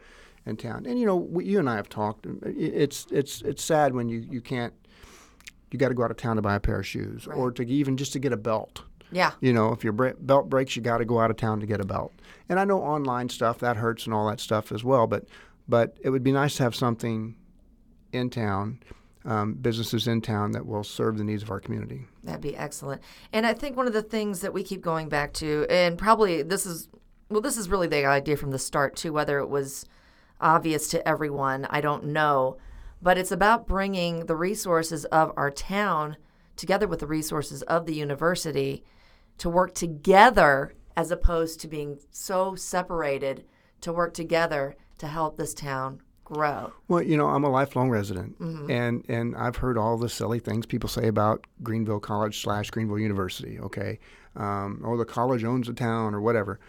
in 0.47 0.56
town. 0.56 0.87
And 0.87 0.99
you 0.99 1.06
know, 1.06 1.16
we, 1.16 1.44
you 1.44 1.58
and 1.58 1.68
I 1.68 1.76
have 1.76 1.88
talked. 1.88 2.26
It's 2.44 3.06
it's 3.11 3.42
it's 3.42 3.62
sad 3.62 3.94
when 3.94 4.08
you 4.08 4.26
you 4.28 4.40
can't. 4.40 4.75
You 5.70 5.78
got 5.78 5.88
to 5.88 5.94
go 5.94 6.02
out 6.02 6.11
of 6.11 6.16
town 6.16 6.37
to 6.37 6.42
buy 6.42 6.54
a 6.54 6.61
pair 6.61 6.80
of 6.80 6.87
shoes, 6.87 7.26
right. 7.26 7.37
or 7.37 7.52
to 7.52 7.66
even 7.66 7.99
just 7.99 8.14
to 8.14 8.18
get 8.18 8.32
a 8.32 8.38
belt. 8.38 8.82
Yeah. 9.11 9.32
You 9.40 9.52
know, 9.52 9.73
if 9.73 9.85
your 9.85 9.92
belt 9.92 10.49
breaks, 10.49 10.76
you 10.76 10.82
got 10.82 10.99
to 10.99 11.04
go 11.04 11.20
out 11.20 11.30
of 11.30 11.37
town 11.37 11.61
to 11.61 11.66
get 11.66 11.80
a 11.80 11.85
belt. 11.85 12.12
And 12.49 12.58
I 12.58 12.64
know 12.64 12.82
online 12.82 13.28
stuff 13.28 13.58
that 13.58 13.76
hurts 13.76 14.04
and 14.06 14.14
all 14.14 14.28
that 14.28 14.40
stuff 14.40 14.73
as 14.73 14.85
well, 14.85 15.06
but 15.06 15.25
but 15.68 15.96
it 16.00 16.10
would 16.10 16.22
be 16.22 16.32
nice 16.32 16.56
to 16.56 16.62
have 16.62 16.75
something 16.75 17.37
in 18.12 18.30
town, 18.30 18.80
um, 19.25 19.54
businesses 19.54 20.08
in 20.08 20.20
town 20.20 20.52
that 20.52 20.66
will 20.66 20.82
serve 20.82 21.18
the 21.18 21.25
needs 21.25 21.42
of 21.42 21.50
our 21.50 21.60
community. 21.60 22.06
That'd 22.25 22.40
be 22.40 22.56
excellent. 22.56 23.02
And 23.32 23.46
I 23.46 23.52
think 23.52 23.76
one 23.76 23.87
of 23.87 23.92
the 23.92 24.02
things 24.02 24.40
that 24.40 24.54
we 24.54 24.62
keep 24.62 24.80
going 24.80 25.08
back 25.08 25.32
to, 25.34 25.66
and 25.68 25.98
probably 25.98 26.42
this 26.42 26.64
is, 26.64 26.88
well, 27.28 27.42
this 27.42 27.58
is 27.58 27.68
really 27.68 27.88
the 27.88 28.06
idea 28.06 28.37
from 28.37 28.50
the 28.50 28.58
start 28.58 28.96
too, 28.96 29.12
whether 29.12 29.38
it 29.38 29.48
was 29.48 29.84
obvious 30.40 30.88
to 30.88 31.06
everyone, 31.06 31.66
I 31.68 31.80
don't 31.80 32.06
know. 32.06 32.56
But 33.02 33.18
it's 33.18 33.32
about 33.32 33.66
bringing 33.66 34.26
the 34.26 34.37
resources 34.37 35.04
of 35.06 35.32
our 35.37 35.50
town 35.50 36.16
together 36.56 36.88
with 36.88 37.00
the 37.00 37.06
resources 37.06 37.62
of 37.62 37.87
the 37.87 37.94
university 37.94 38.84
to 39.38 39.48
work 39.48 39.75
together 39.75 40.75
as 40.96 41.10
opposed 41.12 41.60
to 41.60 41.68
being 41.68 41.98
so 42.10 42.56
separated 42.56 43.44
to 43.80 43.92
work 43.92 44.12
together 44.14 44.75
to 44.99 45.07
help 45.07 45.37
this 45.37 45.55
town 45.55 46.00
grow? 46.25 46.73
Well, 46.88 47.02
you 47.02 47.17
know, 47.17 47.28
I'm 47.28 47.45
a 47.45 47.50
lifelong 47.50 47.90
resident, 47.90 48.38
mm-hmm. 48.38 48.71
and 48.71 49.05
and 49.09 49.37
I've 49.37 49.57
heard 49.57 49.78
all 49.78 49.97
the 49.97 50.09
silly 50.09 50.38
things 50.38 50.67
people 50.67 50.88
say 50.88 51.09
about 51.09 51.47
Greenville 51.62 52.00
College 52.00 52.43
slash 52.43 52.71
Greenville 52.71 52.99
University. 52.99 53.59
Okay, 53.59 53.99
um, 54.37 54.81
or 54.85 54.95
oh, 54.95 54.97
the 54.97 55.05
college 55.05 55.45
owns 55.45 55.67
the 55.67 55.73
town 55.73 56.14
or 56.14 56.21
whatever. 56.21 56.61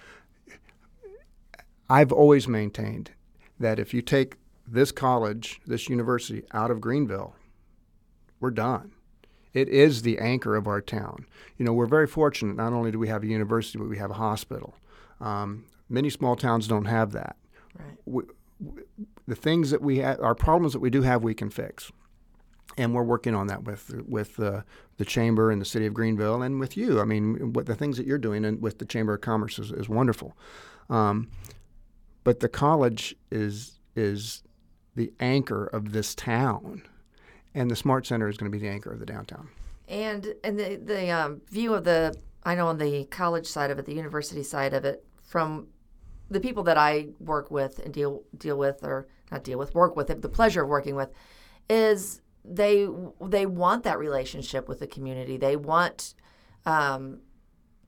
I've 1.90 2.12
always 2.12 2.48
maintained 2.48 3.12
that 3.60 3.80
if 3.80 3.94
you 3.94 4.02
take 4.02 4.38
this 4.68 4.92
college, 4.92 5.60
this 5.66 5.90
university 5.90 6.44
out 6.54 6.70
of 6.72 6.80
Greenville, 6.80 7.36
we're 8.40 8.52
done. 8.52 8.92
It 9.54 9.68
is 9.68 10.04
the 10.04 10.20
anchor 10.20 10.56
of 10.56 10.68
our 10.68 10.82
town. 10.82 11.26
You 11.58 11.66
know, 11.66 11.74
we're 11.74 11.88
very 11.88 12.06
fortunate. 12.06 12.56
Not 12.56 12.74
only 12.74 12.92
do 12.92 13.00
we 13.00 13.08
have 13.08 13.24
a 13.24 13.28
university, 13.28 13.80
but 13.80 13.90
we 13.90 13.98
have 13.98 14.12
a 14.12 14.16
hospital. 14.16 14.76
Um, 15.20 15.66
many 15.90 16.12
small 16.12 16.36
towns 16.36 16.68
don't 16.68 16.86
have 16.86 17.12
that. 17.14 17.36
Right. 17.80 17.98
We, 18.06 18.24
the 19.28 19.36
things 19.36 19.72
that 19.72 19.82
we 19.82 20.00
have, 20.00 20.20
our 20.20 20.36
problems 20.36 20.74
that 20.74 20.80
we 20.80 20.90
do 20.90 21.02
have, 21.02 21.24
we 21.24 21.34
can 21.34 21.50
fix, 21.50 21.92
and 22.78 22.94
we're 22.94 23.04
working 23.04 23.34
on 23.34 23.48
that 23.48 23.64
with 23.64 24.04
with 24.08 24.40
uh, 24.40 24.62
the 24.98 25.06
chamber 25.06 25.50
and 25.50 25.62
the 25.62 25.66
city 25.66 25.86
of 25.86 25.94
Greenville, 25.94 26.42
and 26.42 26.60
with 26.60 26.76
you. 26.76 27.00
I 27.00 27.06
mean, 27.06 27.54
what 27.54 27.66
the 27.66 27.76
things 27.76 27.98
that 27.98 28.06
you're 28.06 28.18
doing 28.18 28.44
and 28.46 28.62
with 28.62 28.80
the 28.80 28.86
Chamber 28.86 29.14
of 29.14 29.22
Commerce 29.22 29.60
is, 29.60 29.72
is 29.72 29.88
wonderful. 29.88 30.36
Um, 30.90 31.30
but 32.24 32.42
the 32.42 32.50
college 32.50 33.16
is 33.32 33.80
is 33.96 34.44
the 34.96 35.12
anchor 35.20 35.66
of 35.68 35.94
this 35.94 36.14
town, 36.16 36.82
and 37.54 37.72
the 37.72 37.76
Smart 37.76 38.06
Center 38.06 38.28
is 38.28 38.38
going 38.38 38.52
to 38.52 38.58
be 38.58 38.62
the 38.62 38.72
anchor 38.72 38.92
of 38.92 39.00
the 39.00 39.06
downtown. 39.06 39.48
And 39.88 40.34
and 40.44 40.60
the 40.60 40.76
the 40.76 41.10
um, 41.10 41.42
view 41.50 41.74
of 41.74 41.86
the 41.86 42.16
I 42.44 42.56
know 42.56 42.68
on 42.68 42.78
the 42.78 43.06
college 43.06 43.48
side 43.48 43.72
of 43.72 43.80
it, 43.80 43.86
the 43.86 43.94
university 43.94 44.44
side 44.44 44.74
of 44.74 44.86
it, 44.86 45.06
from 45.22 45.68
the 46.30 46.40
people 46.40 46.64
that 46.64 46.78
I 46.78 47.10
work 47.20 47.52
with 47.52 47.80
and 47.80 47.94
deal 47.94 48.24
deal 48.38 48.58
with, 48.58 48.84
or 48.84 49.08
not 49.32 49.44
deal 49.44 49.58
with, 49.58 49.74
work 49.74 49.96
with, 49.96 50.08
the 50.08 50.30
pleasure 50.30 50.64
of 50.64 50.70
working 50.70 50.96
with, 50.96 51.10
is 51.70 52.22
they 52.46 52.88
they 53.22 53.46
want 53.46 53.84
that 53.84 54.00
relationship 54.00 54.68
with 54.68 54.80
the 54.80 54.88
community. 54.88 55.38
They 55.38 55.56
want 55.56 56.14
um, 56.66 57.20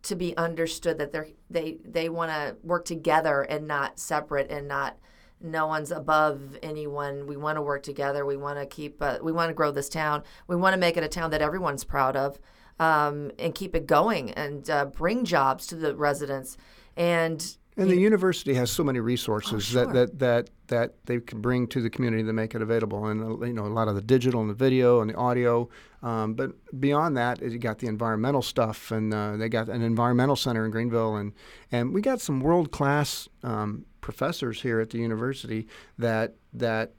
to 0.03 0.15
be 0.15 0.35
understood 0.37 0.97
that 0.97 1.11
they're 1.11 1.27
they 1.49 1.77
they 1.85 2.09
want 2.09 2.31
to 2.31 2.55
work 2.63 2.85
together 2.85 3.41
and 3.41 3.67
not 3.67 3.99
separate 3.99 4.51
and 4.51 4.67
not 4.67 4.97
no 5.39 5.67
one's 5.67 5.91
above 5.91 6.57
anyone. 6.61 7.25
We 7.27 7.37
want 7.37 7.57
to 7.57 7.61
work 7.61 7.83
together. 7.83 8.25
We 8.25 8.37
want 8.37 8.59
to 8.59 8.65
keep 8.65 9.01
uh, 9.01 9.19
we 9.21 9.31
want 9.31 9.49
to 9.49 9.53
grow 9.53 9.71
this 9.71 9.89
town. 9.89 10.23
We 10.47 10.55
want 10.55 10.73
to 10.73 10.79
make 10.79 10.97
it 10.97 11.03
a 11.03 11.07
town 11.07 11.31
that 11.31 11.41
everyone's 11.41 11.83
proud 11.83 12.15
of. 12.15 12.39
Um, 12.79 13.31
and 13.37 13.53
keep 13.53 13.75
it 13.75 13.85
going 13.85 14.31
and 14.31 14.67
uh, 14.67 14.85
bring 14.85 15.23
jobs 15.23 15.67
to 15.67 15.75
the 15.75 15.95
residents 15.95 16.57
and 16.97 17.57
and 17.77 17.89
the 17.89 17.97
university 17.97 18.53
has 18.53 18.69
so 18.69 18.83
many 18.83 18.99
resources 18.99 19.53
oh, 19.53 19.59
sure. 19.59 19.85
that, 19.85 19.93
that, 19.93 20.19
that, 20.19 20.49
that 20.67 21.05
they 21.05 21.19
can 21.19 21.41
bring 21.41 21.67
to 21.67 21.81
the 21.81 21.89
community 21.89 22.23
to 22.23 22.33
make 22.33 22.53
it 22.53 22.61
available. 22.61 23.07
And, 23.07 23.23
uh, 23.23 23.45
you 23.45 23.53
know, 23.53 23.65
a 23.65 23.67
lot 23.67 23.87
of 23.87 23.95
the 23.95 24.01
digital 24.01 24.41
and 24.41 24.49
the 24.49 24.53
video 24.53 24.99
and 24.99 25.09
the 25.09 25.15
audio. 25.15 25.69
Um, 26.03 26.33
but 26.33 26.51
beyond 26.79 27.15
that, 27.15 27.41
you 27.41 27.57
got 27.59 27.79
the 27.79 27.87
environmental 27.87 28.41
stuff. 28.41 28.91
And 28.91 29.13
uh, 29.13 29.37
they 29.37 29.47
got 29.47 29.69
an 29.69 29.81
environmental 29.81 30.35
center 30.35 30.65
in 30.65 30.71
Greenville. 30.71 31.15
And, 31.15 31.33
and 31.71 31.93
we 31.93 32.01
got 32.01 32.19
some 32.19 32.41
world-class 32.41 33.29
um, 33.43 33.85
professors 34.01 34.61
here 34.61 34.81
at 34.81 34.89
the 34.89 34.97
university 34.97 35.67
that, 35.97 36.35
that 36.53 36.93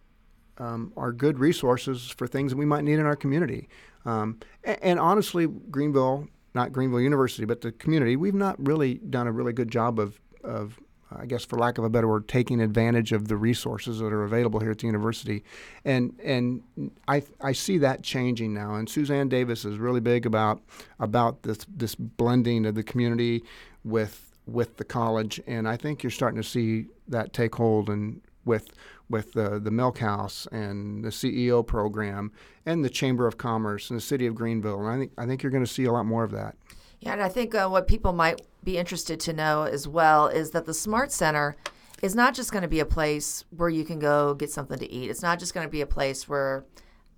um, 0.56 0.92
are 0.96 1.12
good 1.12 1.38
resources 1.38 2.08
for 2.08 2.26
things 2.26 2.52
that 2.52 2.56
we 2.56 2.64
might 2.64 2.84
need 2.84 2.98
in 2.98 3.04
our 3.04 3.16
community. 3.16 3.68
Um, 4.06 4.40
and, 4.64 4.78
and 4.82 5.00
honestly, 5.00 5.46
Greenville 5.46 6.28
not 6.54 6.72
Greenville 6.72 7.00
University, 7.00 7.46
but 7.46 7.62
the 7.62 7.72
community, 7.72 8.14
we've 8.16 8.34
not 8.34 8.56
really 8.58 8.96
done 8.96 9.26
a 9.26 9.32
really 9.32 9.52
good 9.54 9.70
job 9.70 9.98
of 9.98 10.20
of 10.44 10.78
I 11.16 11.26
guess 11.26 11.44
for 11.44 11.58
lack 11.58 11.78
of 11.78 11.84
a 11.84 11.90
better 11.90 12.08
word, 12.08 12.28
taking 12.28 12.60
advantage 12.60 13.12
of 13.12 13.28
the 13.28 13.36
resources 13.36 13.98
that 13.98 14.12
are 14.12 14.24
available 14.24 14.60
here 14.60 14.70
at 14.70 14.78
the 14.78 14.86
university, 14.86 15.44
and 15.84 16.18
and 16.22 16.62
I 17.08 17.22
I 17.40 17.52
see 17.52 17.78
that 17.78 18.02
changing 18.02 18.54
now. 18.54 18.74
And 18.74 18.88
Suzanne 18.88 19.28
Davis 19.28 19.64
is 19.64 19.78
really 19.78 20.00
big 20.00 20.26
about 20.26 20.60
about 20.98 21.42
this 21.42 21.66
this 21.68 21.94
blending 21.94 22.66
of 22.66 22.74
the 22.74 22.82
community 22.82 23.42
with 23.84 24.32
with 24.46 24.76
the 24.76 24.84
college, 24.84 25.40
and 25.46 25.68
I 25.68 25.76
think 25.76 26.02
you're 26.02 26.10
starting 26.10 26.40
to 26.40 26.48
see 26.48 26.86
that 27.08 27.32
take 27.32 27.54
hold 27.54 27.88
and 27.88 28.20
with 28.44 28.72
with 29.08 29.32
the 29.32 29.58
the 29.58 29.70
Milk 29.70 29.98
House 29.98 30.46
and 30.50 31.04
the 31.04 31.10
CEO 31.10 31.66
program 31.66 32.32
and 32.66 32.84
the 32.84 32.90
Chamber 32.90 33.26
of 33.26 33.36
Commerce 33.38 33.90
and 33.90 33.96
the 33.96 34.02
City 34.02 34.26
of 34.26 34.34
Greenville, 34.34 34.80
and 34.80 34.88
I 34.88 34.98
think 34.98 35.12
I 35.18 35.26
think 35.26 35.42
you're 35.42 35.52
going 35.52 35.64
to 35.64 35.70
see 35.70 35.84
a 35.84 35.92
lot 35.92 36.06
more 36.06 36.24
of 36.24 36.30
that. 36.32 36.56
Yeah, 37.00 37.14
and 37.14 37.22
I 37.22 37.28
think 37.28 37.54
uh, 37.54 37.68
what 37.68 37.88
people 37.88 38.12
might 38.12 38.40
be 38.64 38.78
interested 38.78 39.18
to 39.20 39.32
know 39.32 39.64
as 39.64 39.88
well 39.88 40.26
is 40.26 40.50
that 40.50 40.66
the 40.66 40.74
Smart 40.74 41.12
Center 41.12 41.56
is 42.02 42.14
not 42.14 42.34
just 42.34 42.50
going 42.50 42.62
to 42.62 42.68
be 42.68 42.80
a 42.80 42.86
place 42.86 43.44
where 43.50 43.68
you 43.68 43.84
can 43.84 43.98
go 43.98 44.34
get 44.34 44.50
something 44.50 44.78
to 44.78 44.90
eat. 44.90 45.10
It's 45.10 45.22
not 45.22 45.38
just 45.38 45.54
going 45.54 45.66
to 45.66 45.70
be 45.70 45.80
a 45.80 45.86
place 45.86 46.28
where, 46.28 46.64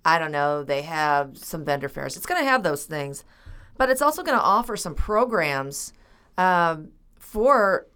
I 0.03 0.19
don't 0.19 0.31
know, 0.31 0.63
they 0.63 0.83
have 0.83 1.37
some 1.37 1.65
vendor 1.65 1.89
fairs. 1.89 2.15
It's 2.15 2.25
going 2.25 2.41
to 2.41 2.49
have 2.49 2.63
those 2.63 2.85
things, 2.85 3.23
but 3.77 3.89
it's 3.89 4.01
also 4.01 4.23
going 4.23 4.37
to 4.37 4.43
offer 4.43 4.77
some 4.77 4.93
programs 4.93 5.91
um, 6.37 6.89
for 7.17 7.87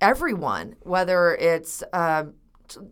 everyone, 0.00 0.76
whether 0.80 1.34
it's 1.36 1.82
uh, 1.92 2.24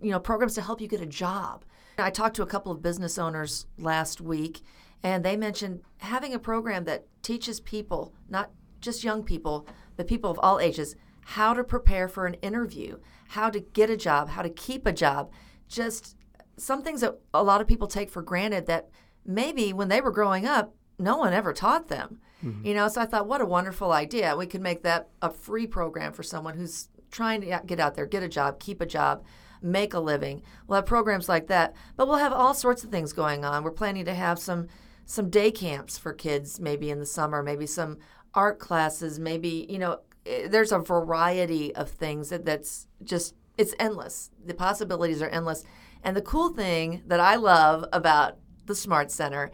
you 0.00 0.10
know 0.10 0.20
programs 0.20 0.54
to 0.54 0.62
help 0.62 0.80
you 0.80 0.88
get 0.88 1.00
a 1.00 1.06
job. 1.06 1.64
I 1.98 2.10
talked 2.10 2.36
to 2.36 2.42
a 2.42 2.46
couple 2.46 2.72
of 2.72 2.82
business 2.82 3.18
owners 3.18 3.66
last 3.78 4.20
week, 4.20 4.62
and 5.02 5.24
they 5.24 5.36
mentioned 5.36 5.82
having 5.98 6.32
a 6.32 6.38
program 6.38 6.84
that 6.84 7.06
teaches 7.22 7.60
people, 7.60 8.14
not 8.28 8.50
just 8.82 9.04
young 9.04 9.22
people, 9.22 9.66
but 9.96 10.06
people 10.06 10.30
of 10.30 10.38
all 10.42 10.60
ages, 10.60 10.94
how 11.24 11.54
to 11.54 11.64
prepare 11.64 12.08
for 12.08 12.26
an 12.26 12.34
interview, 12.34 12.98
how 13.28 13.48
to 13.48 13.60
get 13.60 13.88
a 13.88 13.96
job, 13.96 14.28
how 14.28 14.42
to 14.42 14.50
keep 14.50 14.86
a 14.86 14.92
job. 14.92 15.30
Just 15.68 16.16
some 16.58 16.82
things 16.82 17.00
that 17.00 17.18
a 17.32 17.42
lot 17.42 17.60
of 17.60 17.68
people 17.68 17.88
take 17.88 18.10
for 18.10 18.20
granted 18.20 18.66
that 18.66 18.90
maybe 19.24 19.72
when 19.72 19.88
they 19.88 20.00
were 20.00 20.10
growing 20.10 20.44
up, 20.44 20.74
no 20.98 21.16
one 21.16 21.32
ever 21.32 21.52
taught 21.52 21.88
them. 21.88 22.20
Mm-hmm. 22.44 22.66
You 22.66 22.74
know, 22.74 22.88
so 22.88 23.00
I 23.00 23.06
thought, 23.06 23.28
what 23.28 23.40
a 23.40 23.46
wonderful 23.46 23.92
idea. 23.92 24.36
We 24.36 24.46
could 24.46 24.60
make 24.60 24.82
that 24.82 25.08
a 25.22 25.30
free 25.30 25.66
program 25.66 26.12
for 26.12 26.22
someone 26.22 26.56
who's 26.56 26.88
trying 27.10 27.40
to 27.42 27.62
get 27.66 27.80
out 27.80 27.94
there, 27.94 28.06
get 28.06 28.22
a 28.22 28.28
job, 28.28 28.58
keep 28.58 28.80
a 28.80 28.86
job, 28.86 29.24
make 29.62 29.94
a 29.94 30.00
living. 30.00 30.42
We'll 30.66 30.76
have 30.76 30.86
programs 30.86 31.28
like 31.28 31.46
that, 31.46 31.74
but 31.96 32.08
we'll 32.08 32.16
have 32.16 32.32
all 32.32 32.54
sorts 32.54 32.82
of 32.84 32.90
things 32.90 33.12
going 33.12 33.44
on. 33.44 33.62
We're 33.62 33.70
planning 33.70 34.04
to 34.06 34.14
have 34.14 34.38
some 34.38 34.66
some 35.04 35.30
day 35.30 35.50
camps 35.50 35.98
for 35.98 36.12
kids 36.12 36.60
maybe 36.60 36.90
in 36.90 37.00
the 37.00 37.06
summer, 37.06 37.42
maybe 37.42 37.66
some 37.66 37.98
art 38.34 38.58
classes, 38.58 39.18
maybe, 39.18 39.66
you 39.68 39.78
know, 39.78 40.00
eh, 40.26 40.48
there's 40.48 40.72
a 40.72 40.78
variety 40.78 41.74
of 41.74 41.90
things 41.90 42.30
that, 42.30 42.44
that's 42.44 42.86
just 43.02 43.34
it's 43.58 43.74
endless. 43.78 44.30
The 44.44 44.54
possibilities 44.54 45.20
are 45.22 45.28
endless. 45.28 45.64
And 46.02 46.16
the 46.16 46.22
cool 46.22 46.50
thing 46.50 47.02
that 47.06 47.20
I 47.20 47.36
love 47.36 47.84
about 47.92 48.38
the 48.66 48.74
Smart 48.74 49.10
Center, 49.10 49.50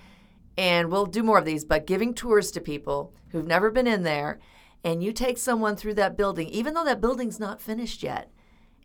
and 0.56 0.90
we'll 0.90 1.06
do 1.06 1.23
more 1.23 1.38
of 1.38 1.44
these, 1.44 1.64
but 1.64 1.87
giving 1.87 2.14
tours 2.14 2.50
to 2.52 2.61
people 2.61 3.12
who've 3.30 3.47
never 3.47 3.70
been 3.70 3.87
in 3.87 4.02
there, 4.02 4.38
and 4.85 5.02
you 5.02 5.12
take 5.12 5.38
someone 5.38 5.76
through 5.76 5.94
that 5.94 6.16
building, 6.16 6.49
even 6.49 6.75
though 6.75 6.85
that 6.85 7.00
building's 7.00 7.40
not 7.40 7.61
finished 7.61 8.02
yet, 8.02 8.30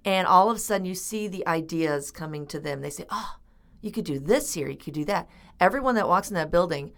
and 0.04 0.28
all 0.28 0.50
of 0.50 0.58
a 0.58 0.60
sudden 0.60 0.86
you 0.86 0.96
see 0.96 1.28
the 1.28 1.46
ideas 1.48 2.12
coming 2.12 2.46
to 2.48 2.60
them. 2.60 2.82
They 2.82 2.90
say, 2.90 3.06
Oh, 3.10 3.36
you 3.82 3.92
could 3.92 4.06
do 4.06 4.20
this 4.20 4.54
here, 4.54 4.70
you 4.70 4.78
could 4.78 4.94
do 4.94 5.06
that. 5.06 5.30
Everyone 5.60 5.96
that 5.96 6.08
walks 6.08 6.30
in 6.30 6.36
that 6.36 6.52
building 6.52 6.94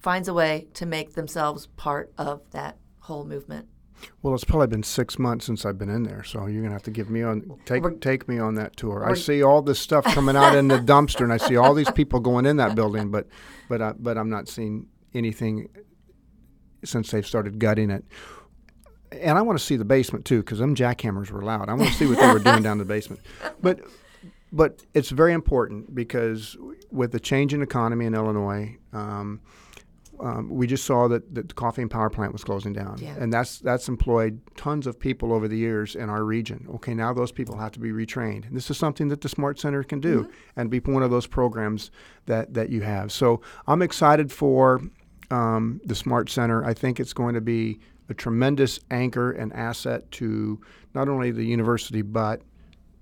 finds 0.00 0.28
a 0.28 0.34
way 0.34 0.66
to 0.74 0.86
make 0.86 1.14
themselves 1.14 1.66
part 1.76 2.12
of 2.18 2.42
that 2.50 2.78
whole 3.00 3.24
movement. 3.24 3.68
Well, 4.22 4.34
it's 4.34 4.44
probably 4.44 4.66
been 4.66 4.82
six 4.82 5.18
months 5.18 5.44
since 5.44 5.66
I've 5.66 5.78
been 5.78 5.90
in 5.90 6.04
there, 6.04 6.24
so 6.24 6.46
you're 6.46 6.62
gonna 6.62 6.72
have 6.72 6.82
to 6.84 6.90
give 6.90 7.10
me 7.10 7.22
on 7.22 7.58
take 7.66 7.82
we're, 7.82 7.90
take 7.92 8.28
me 8.28 8.38
on 8.38 8.54
that 8.54 8.76
tour. 8.76 9.06
I 9.06 9.14
see 9.14 9.42
all 9.42 9.60
this 9.60 9.78
stuff 9.78 10.04
coming 10.04 10.36
out 10.36 10.56
in 10.56 10.68
the 10.68 10.78
dumpster, 10.78 11.22
and 11.22 11.32
I 11.32 11.36
see 11.36 11.56
all 11.56 11.74
these 11.74 11.90
people 11.90 12.18
going 12.20 12.46
in 12.46 12.56
that 12.56 12.74
building, 12.74 13.10
but 13.10 13.26
but 13.68 13.82
I, 13.82 13.92
but 13.98 14.16
I'm 14.16 14.30
not 14.30 14.48
seeing 14.48 14.86
anything 15.12 15.68
since 16.82 17.10
they've 17.10 17.26
started 17.26 17.58
gutting 17.58 17.90
it. 17.90 18.04
And 19.12 19.36
I 19.36 19.42
want 19.42 19.58
to 19.58 19.64
see 19.64 19.76
the 19.76 19.84
basement 19.84 20.24
too, 20.24 20.40
because 20.40 20.60
them 20.60 20.74
jackhammers 20.74 21.30
were 21.30 21.42
loud. 21.42 21.68
I 21.68 21.74
want 21.74 21.90
to 21.90 21.96
see 21.96 22.06
what 22.06 22.18
they 22.18 22.32
were 22.32 22.38
doing 22.38 22.62
down 22.62 22.78
the 22.78 22.84
basement. 22.86 23.20
But 23.60 23.80
but 24.50 24.82
it's 24.94 25.10
very 25.10 25.34
important 25.34 25.94
because 25.94 26.56
with 26.90 27.12
the 27.12 27.20
change 27.20 27.52
in 27.52 27.60
economy 27.60 28.06
in 28.06 28.14
Illinois. 28.14 28.78
Um, 28.94 29.40
um, 30.22 30.48
we 30.50 30.66
just 30.66 30.84
saw 30.84 31.08
that, 31.08 31.34
that 31.34 31.48
the 31.48 31.54
Coffeen 31.54 31.88
power 31.88 32.10
plant 32.10 32.32
was 32.32 32.44
closing 32.44 32.72
down, 32.72 32.98
yeah. 32.98 33.14
and 33.18 33.32
that's 33.32 33.58
that's 33.58 33.88
employed 33.88 34.40
tons 34.56 34.86
of 34.86 34.98
people 34.98 35.32
over 35.32 35.48
the 35.48 35.56
years 35.56 35.96
in 35.96 36.08
our 36.10 36.24
region. 36.24 36.66
Okay, 36.76 36.94
now 36.94 37.12
those 37.12 37.32
people 37.32 37.56
have 37.56 37.72
to 37.72 37.80
be 37.80 37.90
retrained. 37.90 38.46
And 38.46 38.56
this 38.56 38.70
is 38.70 38.76
something 38.76 39.08
that 39.08 39.20
the 39.20 39.28
Smart 39.28 39.58
Center 39.58 39.82
can 39.82 40.00
do, 40.00 40.22
mm-hmm. 40.22 40.60
and 40.60 40.70
be 40.70 40.80
one 40.80 41.02
of 41.02 41.10
those 41.10 41.26
programs 41.26 41.90
that 42.26 42.54
that 42.54 42.70
you 42.70 42.82
have. 42.82 43.12
So 43.12 43.40
I'm 43.66 43.82
excited 43.82 44.30
for 44.30 44.82
um, 45.30 45.80
the 45.84 45.94
Smart 45.94 46.30
Center. 46.30 46.64
I 46.64 46.74
think 46.74 47.00
it's 47.00 47.12
going 47.12 47.34
to 47.34 47.40
be 47.40 47.80
a 48.08 48.14
tremendous 48.14 48.80
anchor 48.90 49.30
and 49.32 49.52
asset 49.52 50.10
to 50.10 50.60
not 50.94 51.08
only 51.08 51.30
the 51.30 51.44
university 51.44 52.02
but 52.02 52.42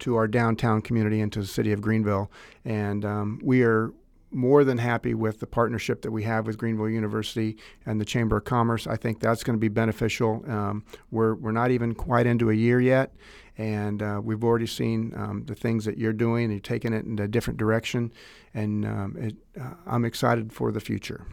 to 0.00 0.14
our 0.16 0.28
downtown 0.28 0.80
community 0.80 1.20
and 1.20 1.32
to 1.32 1.40
the 1.40 1.46
city 1.46 1.72
of 1.72 1.80
Greenville. 1.80 2.30
And 2.64 3.04
um, 3.04 3.40
we 3.42 3.62
are 3.62 3.92
more 4.30 4.64
than 4.64 4.78
happy 4.78 5.14
with 5.14 5.40
the 5.40 5.46
partnership 5.46 6.02
that 6.02 6.10
we 6.10 6.22
have 6.22 6.46
with 6.46 6.58
Greenville 6.58 6.88
University 6.88 7.56
and 7.86 8.00
the 8.00 8.04
Chamber 8.04 8.36
of 8.36 8.44
Commerce. 8.44 8.86
I 8.86 8.96
think 8.96 9.20
that's 9.20 9.42
going 9.42 9.56
to 9.56 9.60
be 9.60 9.68
beneficial. 9.68 10.44
Um, 10.48 10.84
we're, 11.10 11.34
we're 11.34 11.52
not 11.52 11.70
even 11.70 11.94
quite 11.94 12.26
into 12.26 12.50
a 12.50 12.54
year 12.54 12.80
yet, 12.80 13.14
and 13.56 14.02
uh, 14.02 14.20
we've 14.22 14.44
already 14.44 14.66
seen 14.66 15.12
um, 15.16 15.44
the 15.46 15.54
things 15.54 15.84
that 15.84 15.98
you're 15.98 16.12
doing 16.12 16.50
you're 16.50 16.60
taking 16.60 16.92
it 16.92 17.04
in 17.04 17.18
a 17.18 17.28
different 17.28 17.58
direction, 17.58 18.12
and 18.54 18.84
um, 18.84 19.16
it, 19.18 19.36
uh, 19.60 19.74
I'm 19.86 20.04
excited 20.04 20.52
for 20.52 20.72
the 20.72 20.80
future. 20.80 21.24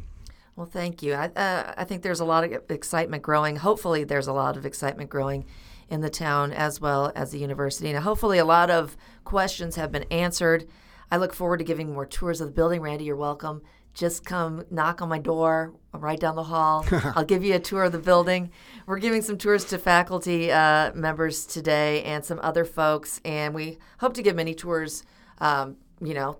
Well, 0.55 0.65
thank 0.65 1.03
you. 1.03 1.13
I, 1.13 1.25
uh, 1.35 1.73
I 1.75 1.83
think 1.83 2.01
there's 2.01 2.21
a 2.21 2.25
lot 2.25 2.45
of 2.45 2.71
excitement 2.71 3.23
growing. 3.23 3.57
Hopefully, 3.57 4.05
there's 4.05 4.27
a 4.27 4.33
lot 4.33 4.55
of 4.55 4.65
excitement 4.65 5.09
growing 5.09 5.45
in 5.89 6.01
the 6.01 6.09
town 6.09 6.53
as 6.53 6.79
well 6.79 7.11
as 7.13 7.31
the 7.31 7.39
university. 7.39 7.89
And 7.89 7.99
hopefully, 7.99 8.37
a 8.37 8.45
lot 8.45 8.69
of 8.69 8.95
questions 9.25 9.75
have 9.75 9.91
been 9.91 10.05
answered. 10.09 10.65
I 11.11 11.17
look 11.17 11.33
forward 11.33 11.57
to 11.57 11.63
giving 11.63 11.93
more 11.93 12.05
tours 12.05 12.41
of 12.41 12.47
the 12.47 12.53
building. 12.53 12.81
Randy, 12.81 13.05
you're 13.05 13.15
welcome. 13.15 13.61
Just 13.93 14.25
come 14.25 14.65
knock 14.69 15.01
on 15.01 15.07
my 15.07 15.19
door. 15.19 15.73
I'm 15.93 16.01
right 16.01 16.19
down 16.19 16.35
the 16.35 16.43
hall. 16.43 16.85
I'll 17.15 17.23
give 17.23 17.43
you 17.43 17.55
a 17.55 17.59
tour 17.59 17.85
of 17.85 17.93
the 17.93 17.99
building. 17.99 18.51
We're 18.85 18.99
giving 18.99 19.21
some 19.21 19.37
tours 19.37 19.63
to 19.65 19.77
faculty 19.77 20.51
uh, 20.51 20.93
members 20.93 21.45
today 21.45 22.03
and 22.03 22.23
some 22.23 22.39
other 22.43 22.65
folks, 22.65 23.21
and 23.23 23.53
we 23.53 23.77
hope 23.99 24.13
to 24.15 24.21
give 24.21 24.35
many 24.35 24.53
tours. 24.53 25.03
Um, 25.39 25.77
you 26.01 26.13
know, 26.13 26.37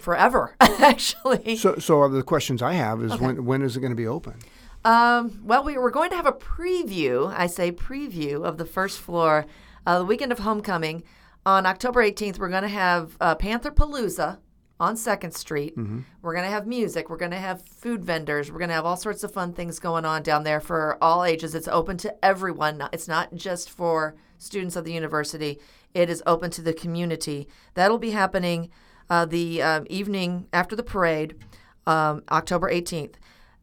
forever, 0.00 0.56
actually. 0.60 1.56
So, 1.56 1.76
so 1.76 2.08
the 2.08 2.22
questions 2.22 2.62
I 2.62 2.74
have 2.74 3.02
is 3.02 3.12
okay. 3.12 3.24
when 3.24 3.44
when 3.44 3.62
is 3.62 3.76
it 3.76 3.80
going 3.80 3.92
to 3.92 3.96
be 3.96 4.06
open? 4.06 4.34
Um, 4.84 5.40
well, 5.44 5.64
we, 5.64 5.78
we're 5.78 5.90
going 5.90 6.10
to 6.10 6.16
have 6.16 6.26
a 6.26 6.32
preview. 6.32 7.32
I 7.34 7.46
say 7.46 7.72
preview 7.72 8.44
of 8.44 8.58
the 8.58 8.66
first 8.66 8.98
floor, 8.98 9.46
uh, 9.86 10.00
the 10.00 10.04
weekend 10.04 10.30
of 10.30 10.40
homecoming 10.40 11.04
on 11.46 11.66
October 11.66 12.02
18th, 12.02 12.38
we're 12.38 12.48
going 12.48 12.62
to 12.62 12.68
have 12.68 13.16
uh, 13.20 13.34
Panther 13.34 13.70
Palooza 13.70 14.38
on 14.80 14.96
Second 14.96 15.32
Street. 15.32 15.76
Mm-hmm. 15.76 16.00
We're 16.22 16.34
going 16.34 16.44
to 16.44 16.50
have 16.50 16.66
music. 16.66 17.08
We're 17.08 17.16
going 17.16 17.30
to 17.30 17.36
have 17.36 17.62
food 17.62 18.04
vendors. 18.04 18.50
We're 18.50 18.58
going 18.58 18.68
to 18.68 18.74
have 18.74 18.86
all 18.86 18.96
sorts 18.96 19.22
of 19.22 19.32
fun 19.32 19.52
things 19.52 19.78
going 19.78 20.04
on 20.04 20.22
down 20.22 20.44
there 20.44 20.60
for 20.60 20.98
all 21.00 21.24
ages. 21.24 21.54
It's 21.54 21.68
open 21.68 21.96
to 21.98 22.24
everyone. 22.24 22.86
It's 22.92 23.08
not 23.08 23.34
just 23.34 23.70
for 23.70 24.16
students 24.38 24.76
of 24.76 24.84
the 24.84 24.92
university. 24.92 25.60
It 25.92 26.10
is 26.10 26.22
open 26.26 26.50
to 26.52 26.62
the 26.62 26.72
community. 26.72 27.48
That'll 27.74 27.98
be 27.98 28.10
happening 28.10 28.70
uh, 29.08 29.26
the 29.26 29.62
um, 29.62 29.86
evening 29.88 30.48
after 30.52 30.74
the 30.74 30.82
parade, 30.82 31.36
um, 31.86 32.22
October 32.30 32.70
18th. 32.70 33.14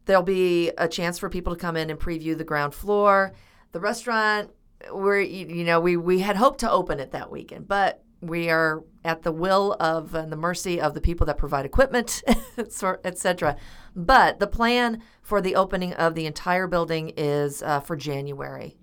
There'll 0.06 0.22
be 0.22 0.70
a 0.78 0.88
chance 0.88 1.18
for 1.18 1.28
people 1.28 1.54
to 1.54 1.60
come 1.60 1.76
in 1.76 1.90
and 1.90 1.98
preview 1.98 2.36
the 2.36 2.44
ground 2.44 2.74
floor. 2.74 3.32
The 3.72 3.80
restaurant, 3.80 4.50
we're 4.90 5.20
you 5.20 5.64
know 5.64 5.80
we 5.80 5.96
we 5.96 6.20
had 6.20 6.36
hoped 6.36 6.60
to 6.60 6.70
open 6.70 7.00
it 7.00 7.12
that 7.12 7.30
weekend, 7.30 7.68
but 7.68 8.02
we 8.20 8.50
are 8.50 8.84
at 9.04 9.22
the 9.22 9.32
will 9.32 9.76
of 9.80 10.14
and 10.14 10.30
the 10.30 10.36
mercy 10.36 10.80
of 10.80 10.94
the 10.94 11.00
people 11.00 11.26
that 11.26 11.36
provide 11.36 11.66
equipment, 11.66 12.22
etc. 13.04 13.56
But 13.96 14.38
the 14.38 14.46
plan 14.46 15.02
for 15.22 15.40
the 15.40 15.56
opening 15.56 15.92
of 15.94 16.14
the 16.14 16.26
entire 16.26 16.66
building 16.66 17.12
is 17.16 17.62
uh, 17.62 17.80
for 17.80 17.96
January. 17.96 18.78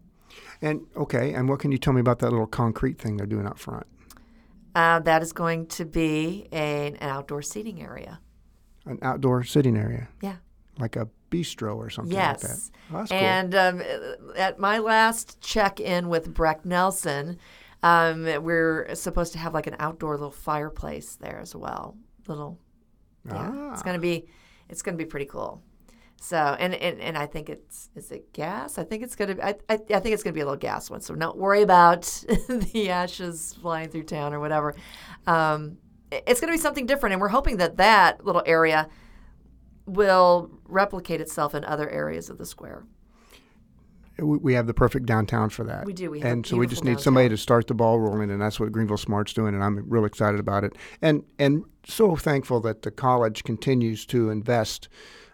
And 0.62 0.86
okay, 0.96 1.34
and 1.34 1.48
what 1.48 1.60
can 1.60 1.72
you 1.72 1.78
tell 1.78 1.94
me 1.94 2.02
about 2.02 2.20
that 2.20 2.32
little 2.32 2.48
concrete 2.48 3.00
thing 3.00 3.16
they're 3.16 3.26
doing 3.26 3.46
out 3.46 3.58
front? 3.58 3.88
Uh, 4.76 5.00
that 5.00 5.22
is 5.22 5.32
going 5.34 5.68
to 5.68 5.86
be 5.86 6.48
a, 6.52 6.88
an 6.88 6.98
outdoor 7.02 7.42
seating 7.42 7.82
area. 7.82 8.20
An 8.86 9.00
outdoor 9.02 9.44
sitting 9.44 9.78
area. 9.78 10.10
Yeah. 10.22 10.36
Like 10.78 10.96
a 10.96 11.08
bistro 11.30 11.76
or 11.76 11.90
something 11.90 12.14
yes. 12.14 12.44
like 12.44 12.52
that. 12.52 12.70
Oh, 12.92 12.98
that's 12.98 13.12
and 13.12 13.52
cool. 13.52 14.30
um, 14.30 14.34
at 14.36 14.60
my 14.60 14.80
last 14.80 15.40
check 15.42 15.80
in 15.80 16.10
with 16.10 16.34
Breck 16.34 16.66
Nelson, 16.66 17.38
um, 17.84 18.24
we're 18.44 18.94
supposed 18.96 19.34
to 19.34 19.40
have 19.40 19.54
like 19.54 19.68
an 19.68 19.76
outdoor 19.80 20.14
little 20.14 20.32
fireplace 20.32 21.16
there 21.16 21.40
as 21.40 21.56
well. 21.56 21.98
Little, 22.28 22.60
yeah, 23.26 23.52
ah. 23.54 23.74
it's 23.74 23.84
gonna 23.84 24.00
be, 24.00 24.28
it's 24.70 24.82
gonna 24.82 24.98
be 24.98 25.06
pretty 25.06 25.26
cool. 25.26 25.62
So, 26.22 26.38
and, 26.38 26.74
and 26.76 27.00
and 27.00 27.18
I 27.18 27.26
think 27.26 27.50
it's 27.50 27.90
is 27.96 28.12
it 28.12 28.34
gas? 28.34 28.78
I 28.78 28.84
think 28.84 29.04
it's 29.04 29.16
gonna. 29.16 29.38
I 29.42 29.56
I, 29.70 29.74
I 29.74 30.00
think 30.00 30.08
it's 30.08 30.24
gonna 30.24 30.34
be 30.34 30.42
a 30.42 30.46
little 30.46 30.58
gas 30.58 30.90
one. 30.90 31.00
So 31.02 31.16
don't 31.16 31.38
worry 31.38 31.62
about 31.62 32.04
the 32.50 32.90
ashes 32.90 33.56
flying 33.62 33.90
through 33.90 34.04
town 34.04 34.34
or 34.34 34.40
whatever. 34.40 34.76
Um, 35.26 35.78
it's 36.12 36.42
gonna 36.42 36.52
be 36.52 36.58
something 36.58 36.86
different, 36.86 37.14
and 37.14 37.22
we're 37.22 37.30
hoping 37.30 37.58
that 37.58 37.78
that 37.78 38.26
little 38.26 38.44
area 38.46 38.90
will 39.86 40.59
replicate 40.70 41.22
itself 41.22 41.56
in 41.56 41.64
other 41.66 41.90
areas 41.90 42.30
of 42.30 42.38
the 42.38 42.46
square. 42.46 42.84
We 44.18 44.54
have 44.54 44.68
the 44.68 44.74
perfect 44.74 45.06
downtown 45.06 45.50
for 45.50 45.64
that. 45.64 45.86
We 45.86 45.94
do. 45.94 46.12
We 46.12 46.22
and 46.22 46.46
so 46.46 46.58
we 46.58 46.68
just 46.68 46.84
need 46.84 46.92
downtown. 46.92 47.04
somebody 47.04 47.30
to 47.30 47.38
start 47.38 47.68
the 47.68 47.74
ball 47.74 48.00
rolling, 48.00 48.30
and 48.30 48.42
that's 48.42 48.60
what 48.60 48.70
Greenville 48.70 48.98
Smart's 48.98 49.34
doing, 49.34 49.54
and 49.54 49.64
I'm 49.64 49.90
real 49.90 50.04
excited 50.04 50.42
about 50.42 50.66
it. 50.66 50.74
And 51.02 51.24
and 51.38 51.64
so 51.86 52.18
thankful 52.18 52.60
that 52.62 52.82
the 52.82 52.92
college 52.92 53.46
continues 53.46 54.06
to 54.08 54.30
invest 54.30 54.90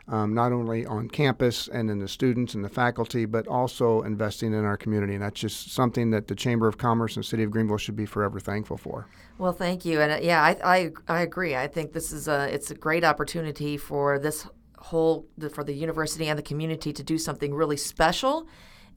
um, 0.07 0.33
not 0.33 0.51
only 0.51 0.85
on 0.85 1.09
campus 1.09 1.67
and 1.67 1.89
in 1.89 1.99
the 1.99 2.07
students 2.07 2.53
and 2.53 2.63
the 2.63 2.69
faculty, 2.69 3.25
but 3.25 3.47
also 3.47 4.01
investing 4.03 4.53
in 4.53 4.63
our 4.63 4.77
community. 4.77 5.15
And 5.15 5.23
that's 5.23 5.39
just 5.39 5.71
something 5.71 6.11
that 6.11 6.27
the 6.27 6.35
Chamber 6.35 6.67
of 6.67 6.77
Commerce 6.77 7.15
and 7.15 7.25
City 7.25 7.43
of 7.43 7.51
Greenville 7.51 7.77
should 7.77 7.95
be 7.95 8.05
forever 8.05 8.39
thankful 8.39 8.77
for. 8.77 9.07
Well, 9.37 9.53
thank 9.53 9.83
you, 9.83 9.99
and 9.99 10.11
uh, 10.11 10.19
yeah, 10.21 10.41
I, 10.43 10.57
I 10.63 10.91
I 11.07 11.21
agree. 11.21 11.55
I 11.55 11.67
think 11.67 11.93
this 11.93 12.11
is 12.11 12.27
a 12.27 12.53
it's 12.53 12.71
a 12.71 12.75
great 12.75 13.03
opportunity 13.03 13.77
for 13.77 14.19
this 14.19 14.47
whole 14.85 15.27
for 15.51 15.63
the 15.63 15.73
university 15.73 16.27
and 16.27 16.37
the 16.37 16.43
community 16.43 16.93
to 16.93 17.03
do 17.03 17.17
something 17.17 17.55
really 17.55 17.77
special 17.77 18.47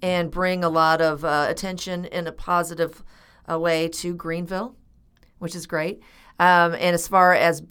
and 0.03 0.31
bring 0.31 0.63
a 0.63 0.69
lot 0.69 1.01
of 1.01 1.25
uh, 1.25 1.47
attention 1.49 2.05
in 2.05 2.27
a 2.27 2.33
positive 2.33 3.03
uh, 3.51 3.59
way 3.59 3.89
to 3.89 4.15
Greenville, 4.15 4.77
which 5.39 5.57
is 5.57 5.67
great. 5.67 6.01
Um, 6.39 6.75
and 6.75 6.95
as 6.95 7.09
far 7.09 7.33
as 7.33 7.63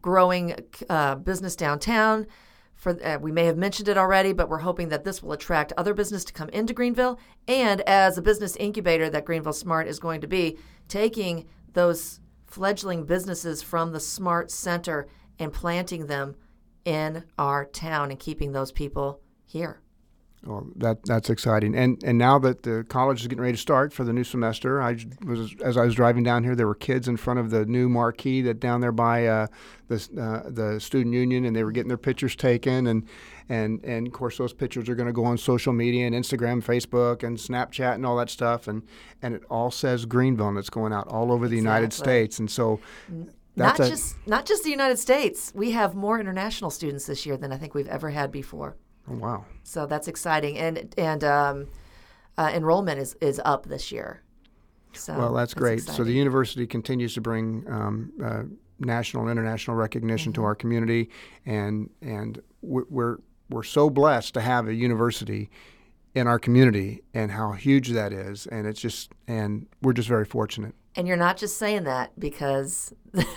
growing 0.00 0.56
uh, 0.88 1.16
business 1.16 1.54
downtown, 1.54 2.26
for 2.74 2.98
uh, 3.04 3.18
we 3.20 3.30
may 3.30 3.44
have 3.44 3.58
mentioned 3.58 3.88
it 3.88 3.98
already, 3.98 4.32
but 4.32 4.48
we're 4.48 4.58
hoping 4.58 4.88
that 4.88 5.04
this 5.04 5.22
will 5.22 5.32
attract 5.32 5.74
other 5.76 5.92
business 5.92 6.24
to 6.24 6.32
come 6.32 6.48
into 6.48 6.72
Greenville. 6.72 7.18
And 7.46 7.82
as 7.82 8.16
a 8.16 8.22
business 8.22 8.56
incubator 8.56 9.10
that 9.10 9.26
Greenville 9.26 9.52
Smart 9.52 9.86
is 9.86 9.98
going 9.98 10.22
to 10.22 10.26
be, 10.26 10.56
taking 10.88 11.44
those 11.74 12.20
fledgling 12.46 13.04
businesses 13.04 13.62
from 13.62 13.92
the 13.92 14.00
Smart 14.00 14.50
Center 14.50 15.06
and 15.38 15.52
planting 15.52 16.06
them 16.06 16.36
in 16.86 17.24
our 17.36 17.66
town 17.66 18.10
and 18.10 18.18
keeping 18.18 18.52
those 18.52 18.72
people 18.72 19.20
here. 19.44 19.80
Well, 20.44 20.68
that 20.76 21.04
that's 21.04 21.28
exciting, 21.28 21.74
and 21.74 22.00
and 22.04 22.18
now 22.18 22.38
that 22.38 22.62
the 22.62 22.84
college 22.88 23.22
is 23.22 23.26
getting 23.26 23.42
ready 23.42 23.54
to 23.54 23.60
start 23.60 23.92
for 23.92 24.04
the 24.04 24.12
new 24.12 24.22
semester, 24.22 24.80
I 24.80 24.96
was 25.24 25.56
as 25.64 25.76
I 25.76 25.84
was 25.84 25.96
driving 25.96 26.22
down 26.22 26.44
here, 26.44 26.54
there 26.54 26.68
were 26.68 26.76
kids 26.76 27.08
in 27.08 27.16
front 27.16 27.40
of 27.40 27.50
the 27.50 27.66
new 27.66 27.88
marquee 27.88 28.42
that 28.42 28.60
down 28.60 28.80
there 28.80 28.92
by 28.92 29.26
uh, 29.26 29.46
the 29.88 29.96
uh, 29.96 30.48
the 30.48 30.78
student 30.78 31.14
union, 31.14 31.46
and 31.46 31.56
they 31.56 31.64
were 31.64 31.72
getting 31.72 31.88
their 31.88 31.96
pictures 31.96 32.36
taken, 32.36 32.86
and 32.86 33.08
and 33.48 33.82
and 33.82 34.06
of 34.06 34.12
course 34.12 34.38
those 34.38 34.52
pictures 34.52 34.88
are 34.88 34.94
going 34.94 35.08
to 35.08 35.12
go 35.12 35.24
on 35.24 35.36
social 35.36 35.72
media 35.72 36.06
and 36.06 36.14
Instagram, 36.14 36.62
Facebook, 36.62 37.24
and 37.24 37.38
Snapchat, 37.38 37.94
and 37.94 38.06
all 38.06 38.16
that 38.16 38.30
stuff, 38.30 38.68
and 38.68 38.84
and 39.22 39.34
it 39.34 39.42
all 39.50 39.72
says 39.72 40.04
Greenville, 40.04 40.48
and 40.48 40.58
it's 40.58 40.70
going 40.70 40.92
out 40.92 41.08
all 41.08 41.32
over 41.32 41.48
the 41.48 41.56
exactly. 41.56 41.58
United 41.58 41.92
States, 41.92 42.38
and 42.38 42.48
so. 42.48 42.78
Not 43.56 43.80
a, 43.80 43.88
just 43.88 44.16
not 44.26 44.46
just 44.46 44.64
the 44.64 44.70
United 44.70 44.98
States. 44.98 45.52
We 45.54 45.70
have 45.72 45.94
more 45.94 46.20
international 46.20 46.70
students 46.70 47.06
this 47.06 47.24
year 47.24 47.36
than 47.36 47.52
I 47.52 47.56
think 47.56 47.74
we've 47.74 47.88
ever 47.88 48.10
had 48.10 48.30
before. 48.30 48.76
Oh, 49.08 49.14
wow! 49.14 49.44
So 49.62 49.86
that's 49.86 50.08
exciting, 50.08 50.58
and 50.58 50.94
and 50.98 51.24
um, 51.24 51.66
uh, 52.36 52.50
enrollment 52.54 53.00
is 53.00 53.16
is 53.20 53.40
up 53.44 53.66
this 53.66 53.90
year. 53.90 54.22
So 54.92 55.16
well, 55.16 55.32
that's, 55.32 55.52
that's 55.52 55.54
great. 55.54 55.78
Exciting. 55.78 55.96
So 55.96 56.04
the 56.04 56.12
university 56.12 56.66
continues 56.66 57.14
to 57.14 57.20
bring 57.20 57.64
um, 57.68 58.12
uh, 58.22 58.42
national 58.78 59.22
and 59.22 59.30
international 59.30 59.76
recognition 59.76 60.32
mm-hmm. 60.32 60.42
to 60.42 60.46
our 60.46 60.54
community, 60.54 61.10
and 61.44 61.90
and 62.02 62.40
we're 62.62 63.18
we're 63.48 63.62
so 63.62 63.88
blessed 63.88 64.34
to 64.34 64.40
have 64.40 64.68
a 64.68 64.74
university 64.74 65.50
in 66.14 66.26
our 66.26 66.38
community, 66.38 67.02
and 67.14 67.30
how 67.30 67.52
huge 67.52 67.90
that 67.90 68.12
is, 68.12 68.46
and 68.46 68.66
it's 68.66 68.80
just 68.80 69.12
and 69.28 69.66
we're 69.82 69.92
just 69.92 70.08
very 70.08 70.24
fortunate. 70.24 70.74
And 70.96 71.06
you're 71.06 71.16
not 71.16 71.36
just 71.36 71.58
saying 71.58 71.84
that 71.84 72.18
because 72.18 72.94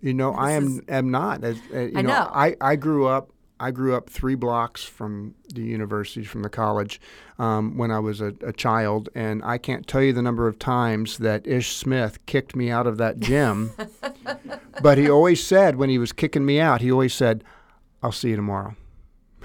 you 0.00 0.14
know 0.14 0.32
I 0.32 0.52
am 0.52 0.66
is, 0.66 0.80
am 0.88 1.10
not. 1.10 1.42
As, 1.42 1.56
uh, 1.72 1.78
you 1.80 1.92
I 1.96 2.02
know, 2.02 2.08
know. 2.08 2.30
I 2.32 2.56
I 2.60 2.76
grew 2.76 3.06
up 3.06 3.30
I 3.60 3.70
grew 3.70 3.94
up 3.94 4.10
three 4.10 4.34
blocks 4.34 4.84
from 4.84 5.34
the 5.54 5.62
university, 5.62 6.24
from 6.24 6.42
the 6.42 6.50
college, 6.50 7.00
um, 7.38 7.78
when 7.78 7.90
I 7.90 8.00
was 8.00 8.20
a, 8.20 8.34
a, 8.42 8.52
child, 8.52 9.08
and 9.14 9.44
I 9.44 9.58
can't 9.58 9.86
tell 9.86 10.02
you 10.02 10.12
the 10.12 10.22
number 10.22 10.48
of 10.48 10.58
times 10.58 11.18
that 11.18 11.46
Ish 11.46 11.76
Smith 11.76 12.24
kicked 12.26 12.56
me 12.56 12.70
out 12.70 12.86
of 12.86 12.98
that 12.98 13.20
gym. 13.20 13.70
but 14.82 14.98
he 14.98 15.08
always 15.08 15.44
said, 15.44 15.76
when 15.76 15.88
he 15.88 15.98
was 15.98 16.12
kicking 16.12 16.44
me 16.44 16.58
out, 16.58 16.80
he 16.80 16.90
always 16.90 17.14
said, 17.14 17.44
"I'll 18.02 18.12
see 18.12 18.30
you 18.30 18.36
tomorrow." 18.36 18.74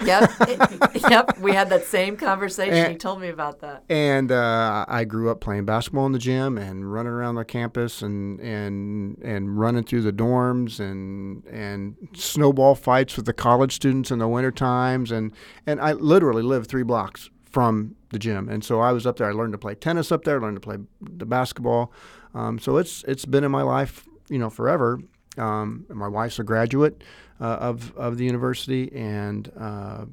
Yep, 0.05 0.31
it, 0.41 1.01
yep. 1.09 1.38
We 1.39 1.53
had 1.53 1.69
that 1.69 1.85
same 1.85 2.17
conversation. 2.17 2.73
And, 2.73 2.91
he 2.91 2.97
told 2.97 3.19
me 3.19 3.29
about 3.29 3.59
that. 3.62 3.83
And 3.89 4.31
uh, 4.31 4.85
I 4.88 5.03
grew 5.03 5.29
up 5.29 5.41
playing 5.41 5.65
basketball 5.65 6.05
in 6.05 6.12
the 6.12 6.19
gym 6.19 6.57
and 6.57 6.91
running 6.91 7.12
around 7.12 7.35
the 7.35 7.45
campus 7.45 8.01
and 8.01 8.39
and 8.39 9.17
and 9.19 9.59
running 9.59 9.83
through 9.83 10.01
the 10.01 10.13
dorms 10.13 10.79
and 10.79 11.45
and 11.45 11.95
snowball 12.13 12.75
fights 12.75 13.15
with 13.15 13.25
the 13.25 13.33
college 13.33 13.73
students 13.73 14.12
in 14.12 14.19
the 14.19 14.27
winter 14.27 14.51
times 14.51 15.12
and 15.12 15.33
and 15.65 15.79
I 15.81 15.93
literally 15.93 16.43
lived 16.43 16.67
three 16.67 16.83
blocks 16.83 17.29
from 17.49 17.95
the 18.12 18.19
gym. 18.19 18.47
And 18.49 18.63
so 18.63 18.79
I 18.79 18.91
was 18.91 19.05
up 19.05 19.17
there. 19.17 19.27
I 19.27 19.33
learned 19.33 19.53
to 19.53 19.57
play 19.57 19.75
tennis 19.75 20.12
up 20.12 20.23
there. 20.23 20.39
Learned 20.39 20.57
to 20.57 20.62
play 20.62 20.77
the 21.01 21.25
basketball. 21.25 21.91
Um, 22.33 22.59
so 22.59 22.77
it's 22.77 23.03
it's 23.07 23.25
been 23.25 23.43
in 23.43 23.51
my 23.51 23.63
life, 23.63 24.07
you 24.29 24.38
know, 24.38 24.49
forever. 24.49 24.99
Um, 25.38 25.85
my 25.89 26.07
wife's 26.07 26.39
a 26.39 26.43
graduate 26.43 27.01
of 27.45 27.95
of 27.97 28.17
the 28.17 28.25
university, 28.25 28.91
and 28.93 29.52
uh, 29.60 30.06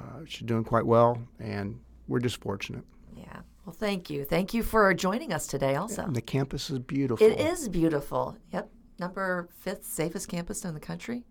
uh, 0.00 0.04
she's 0.26 0.46
doing 0.46 0.64
quite 0.64 0.86
well. 0.86 1.20
And 1.38 1.78
we're 2.06 2.20
just 2.20 2.40
fortunate. 2.40 2.84
Yeah. 3.16 3.40
Well, 3.64 3.74
thank 3.74 4.08
you. 4.08 4.24
Thank 4.24 4.54
you 4.54 4.62
for 4.62 4.92
joining 4.94 5.32
us 5.32 5.46
today. 5.46 5.76
Also, 5.76 6.02
and 6.02 6.16
the 6.16 6.22
campus 6.22 6.70
is 6.70 6.78
beautiful. 6.78 7.26
It 7.26 7.38
is 7.38 7.68
beautiful. 7.68 8.36
Yep. 8.52 8.70
Number 8.98 9.48
fifth 9.60 9.84
safest 9.84 10.28
campus 10.28 10.64
in 10.64 10.74
the 10.74 10.80
country. 10.80 11.24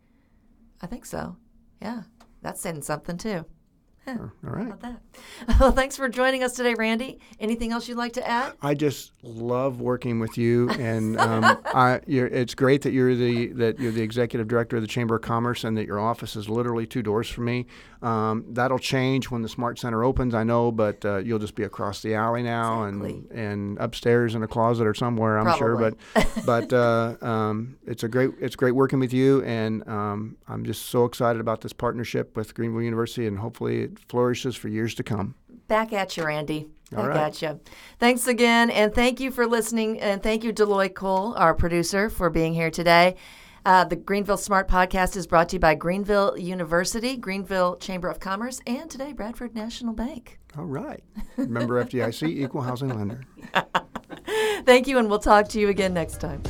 I 0.81 0.87
think 0.87 1.05
so. 1.05 1.35
Yeah. 1.81 2.03
That's 2.41 2.61
saying 2.61 2.83
something 2.83 3.17
too. 3.17 3.45
Huh. 4.07 4.17
All 4.45 4.53
right. 4.53 4.67
About 4.67 4.81
that? 4.81 5.01
Well, 5.59 5.71
thanks 5.71 5.95
for 5.95 6.07
joining 6.09 6.43
us 6.43 6.53
today, 6.53 6.73
Randy. 6.75 7.19
Anything 7.39 7.71
else 7.71 7.87
you'd 7.87 7.97
like 7.97 8.13
to 8.13 8.27
add? 8.27 8.53
I 8.61 8.73
just 8.73 9.11
love 9.23 9.81
working 9.81 10.19
with 10.19 10.37
you, 10.37 10.69
and 10.71 11.19
um, 11.19 11.43
I, 11.65 12.01
it's 12.07 12.53
great 12.53 12.81
that 12.83 12.91
you're 12.91 13.15
the 13.15 13.47
that 13.53 13.79
you're 13.79 13.91
the 13.91 14.01
executive 14.01 14.47
director 14.47 14.75
of 14.75 14.81
the 14.83 14.87
Chamber 14.87 15.15
of 15.15 15.21
Commerce, 15.21 15.63
and 15.63 15.77
that 15.77 15.85
your 15.85 15.99
office 15.99 16.35
is 16.35 16.49
literally 16.49 16.85
two 16.85 17.01
doors 17.01 17.29
from 17.29 17.45
me. 17.45 17.65
Um, 18.01 18.45
that'll 18.49 18.77
change 18.79 19.31
when 19.31 19.41
the 19.41 19.49
Smart 19.49 19.79
Center 19.79 20.03
opens, 20.03 20.35
I 20.35 20.43
know, 20.43 20.71
but 20.71 21.03
uh, 21.03 21.17
you'll 21.17 21.39
just 21.39 21.55
be 21.55 21.63
across 21.63 22.01
the 22.01 22.13
alley 22.13 22.43
now, 22.43 22.83
exactly. 22.83 23.23
and 23.31 23.57
and 23.57 23.77
upstairs 23.79 24.35
in 24.35 24.43
a 24.43 24.47
closet 24.47 24.85
or 24.85 24.93
somewhere, 24.93 25.37
I'm 25.37 25.45
Probably. 25.45 25.59
sure. 25.59 25.75
But 26.13 26.27
but 26.45 26.73
uh, 26.73 27.15
um, 27.25 27.77
it's 27.85 28.03
a 28.03 28.07
great 28.07 28.31
it's 28.39 28.55
great 28.55 28.73
working 28.73 28.99
with 28.99 29.13
you, 29.13 29.43
and 29.43 29.87
um, 29.87 30.37
I'm 30.47 30.63
just 30.65 30.85
so 30.87 31.05
excited 31.05 31.39
about 31.39 31.61
this 31.61 31.73
partnership 31.73 32.35
with 32.35 32.53
Greenville 32.53 32.83
University, 32.83 33.25
and 33.27 33.39
hopefully 33.39 33.89
flourishes 34.07 34.55
for 34.55 34.67
years 34.67 34.95
to 34.95 35.03
come. 35.03 35.35
Back 35.67 35.93
at 35.93 36.15
you, 36.17 36.25
Randy. 36.25 36.67
All 36.95 37.03
I 37.03 37.07
right. 37.07 37.13
gotcha. 37.15 37.59
Thanks 37.99 38.27
again, 38.27 38.69
and 38.69 38.93
thank 38.93 39.19
you 39.19 39.31
for 39.31 39.45
listening, 39.45 39.99
and 39.99 40.23
thank 40.23 40.43
you, 40.43 40.53
Deloy 40.53 40.93
Cole, 40.93 41.33
our 41.35 41.53
producer, 41.53 42.09
for 42.09 42.29
being 42.29 42.53
here 42.53 42.71
today. 42.71 43.15
Uh, 43.65 43.83
the 43.83 43.97
Greenville 43.97 44.37
Smart 44.37 44.69
Podcast 44.69 45.17
is 45.17 45.27
brought 45.27 45.49
to 45.49 45.57
you 45.57 45.59
by 45.59 45.75
Greenville 45.75 46.37
University, 46.37 47.17
Greenville 47.17 47.75
Chamber 47.75 48.07
of 48.07 48.21
Commerce, 48.21 48.61
and 48.65 48.89
today 48.89 49.11
Bradford 49.11 49.53
National 49.55 49.93
Bank. 49.93 50.39
All 50.57 50.63
right. 50.63 51.03
Remember 51.35 51.83
FDIC, 51.83 52.29
equal 52.29 52.61
housing 52.61 52.89
lender. 52.89 53.25
Thank 54.63 54.87
you, 54.87 54.97
and 54.97 55.09
we'll 55.09 55.19
talk 55.19 55.49
to 55.49 55.59
you 55.59 55.67
again 55.67 55.93
next 55.93 56.21
time. 56.21 56.41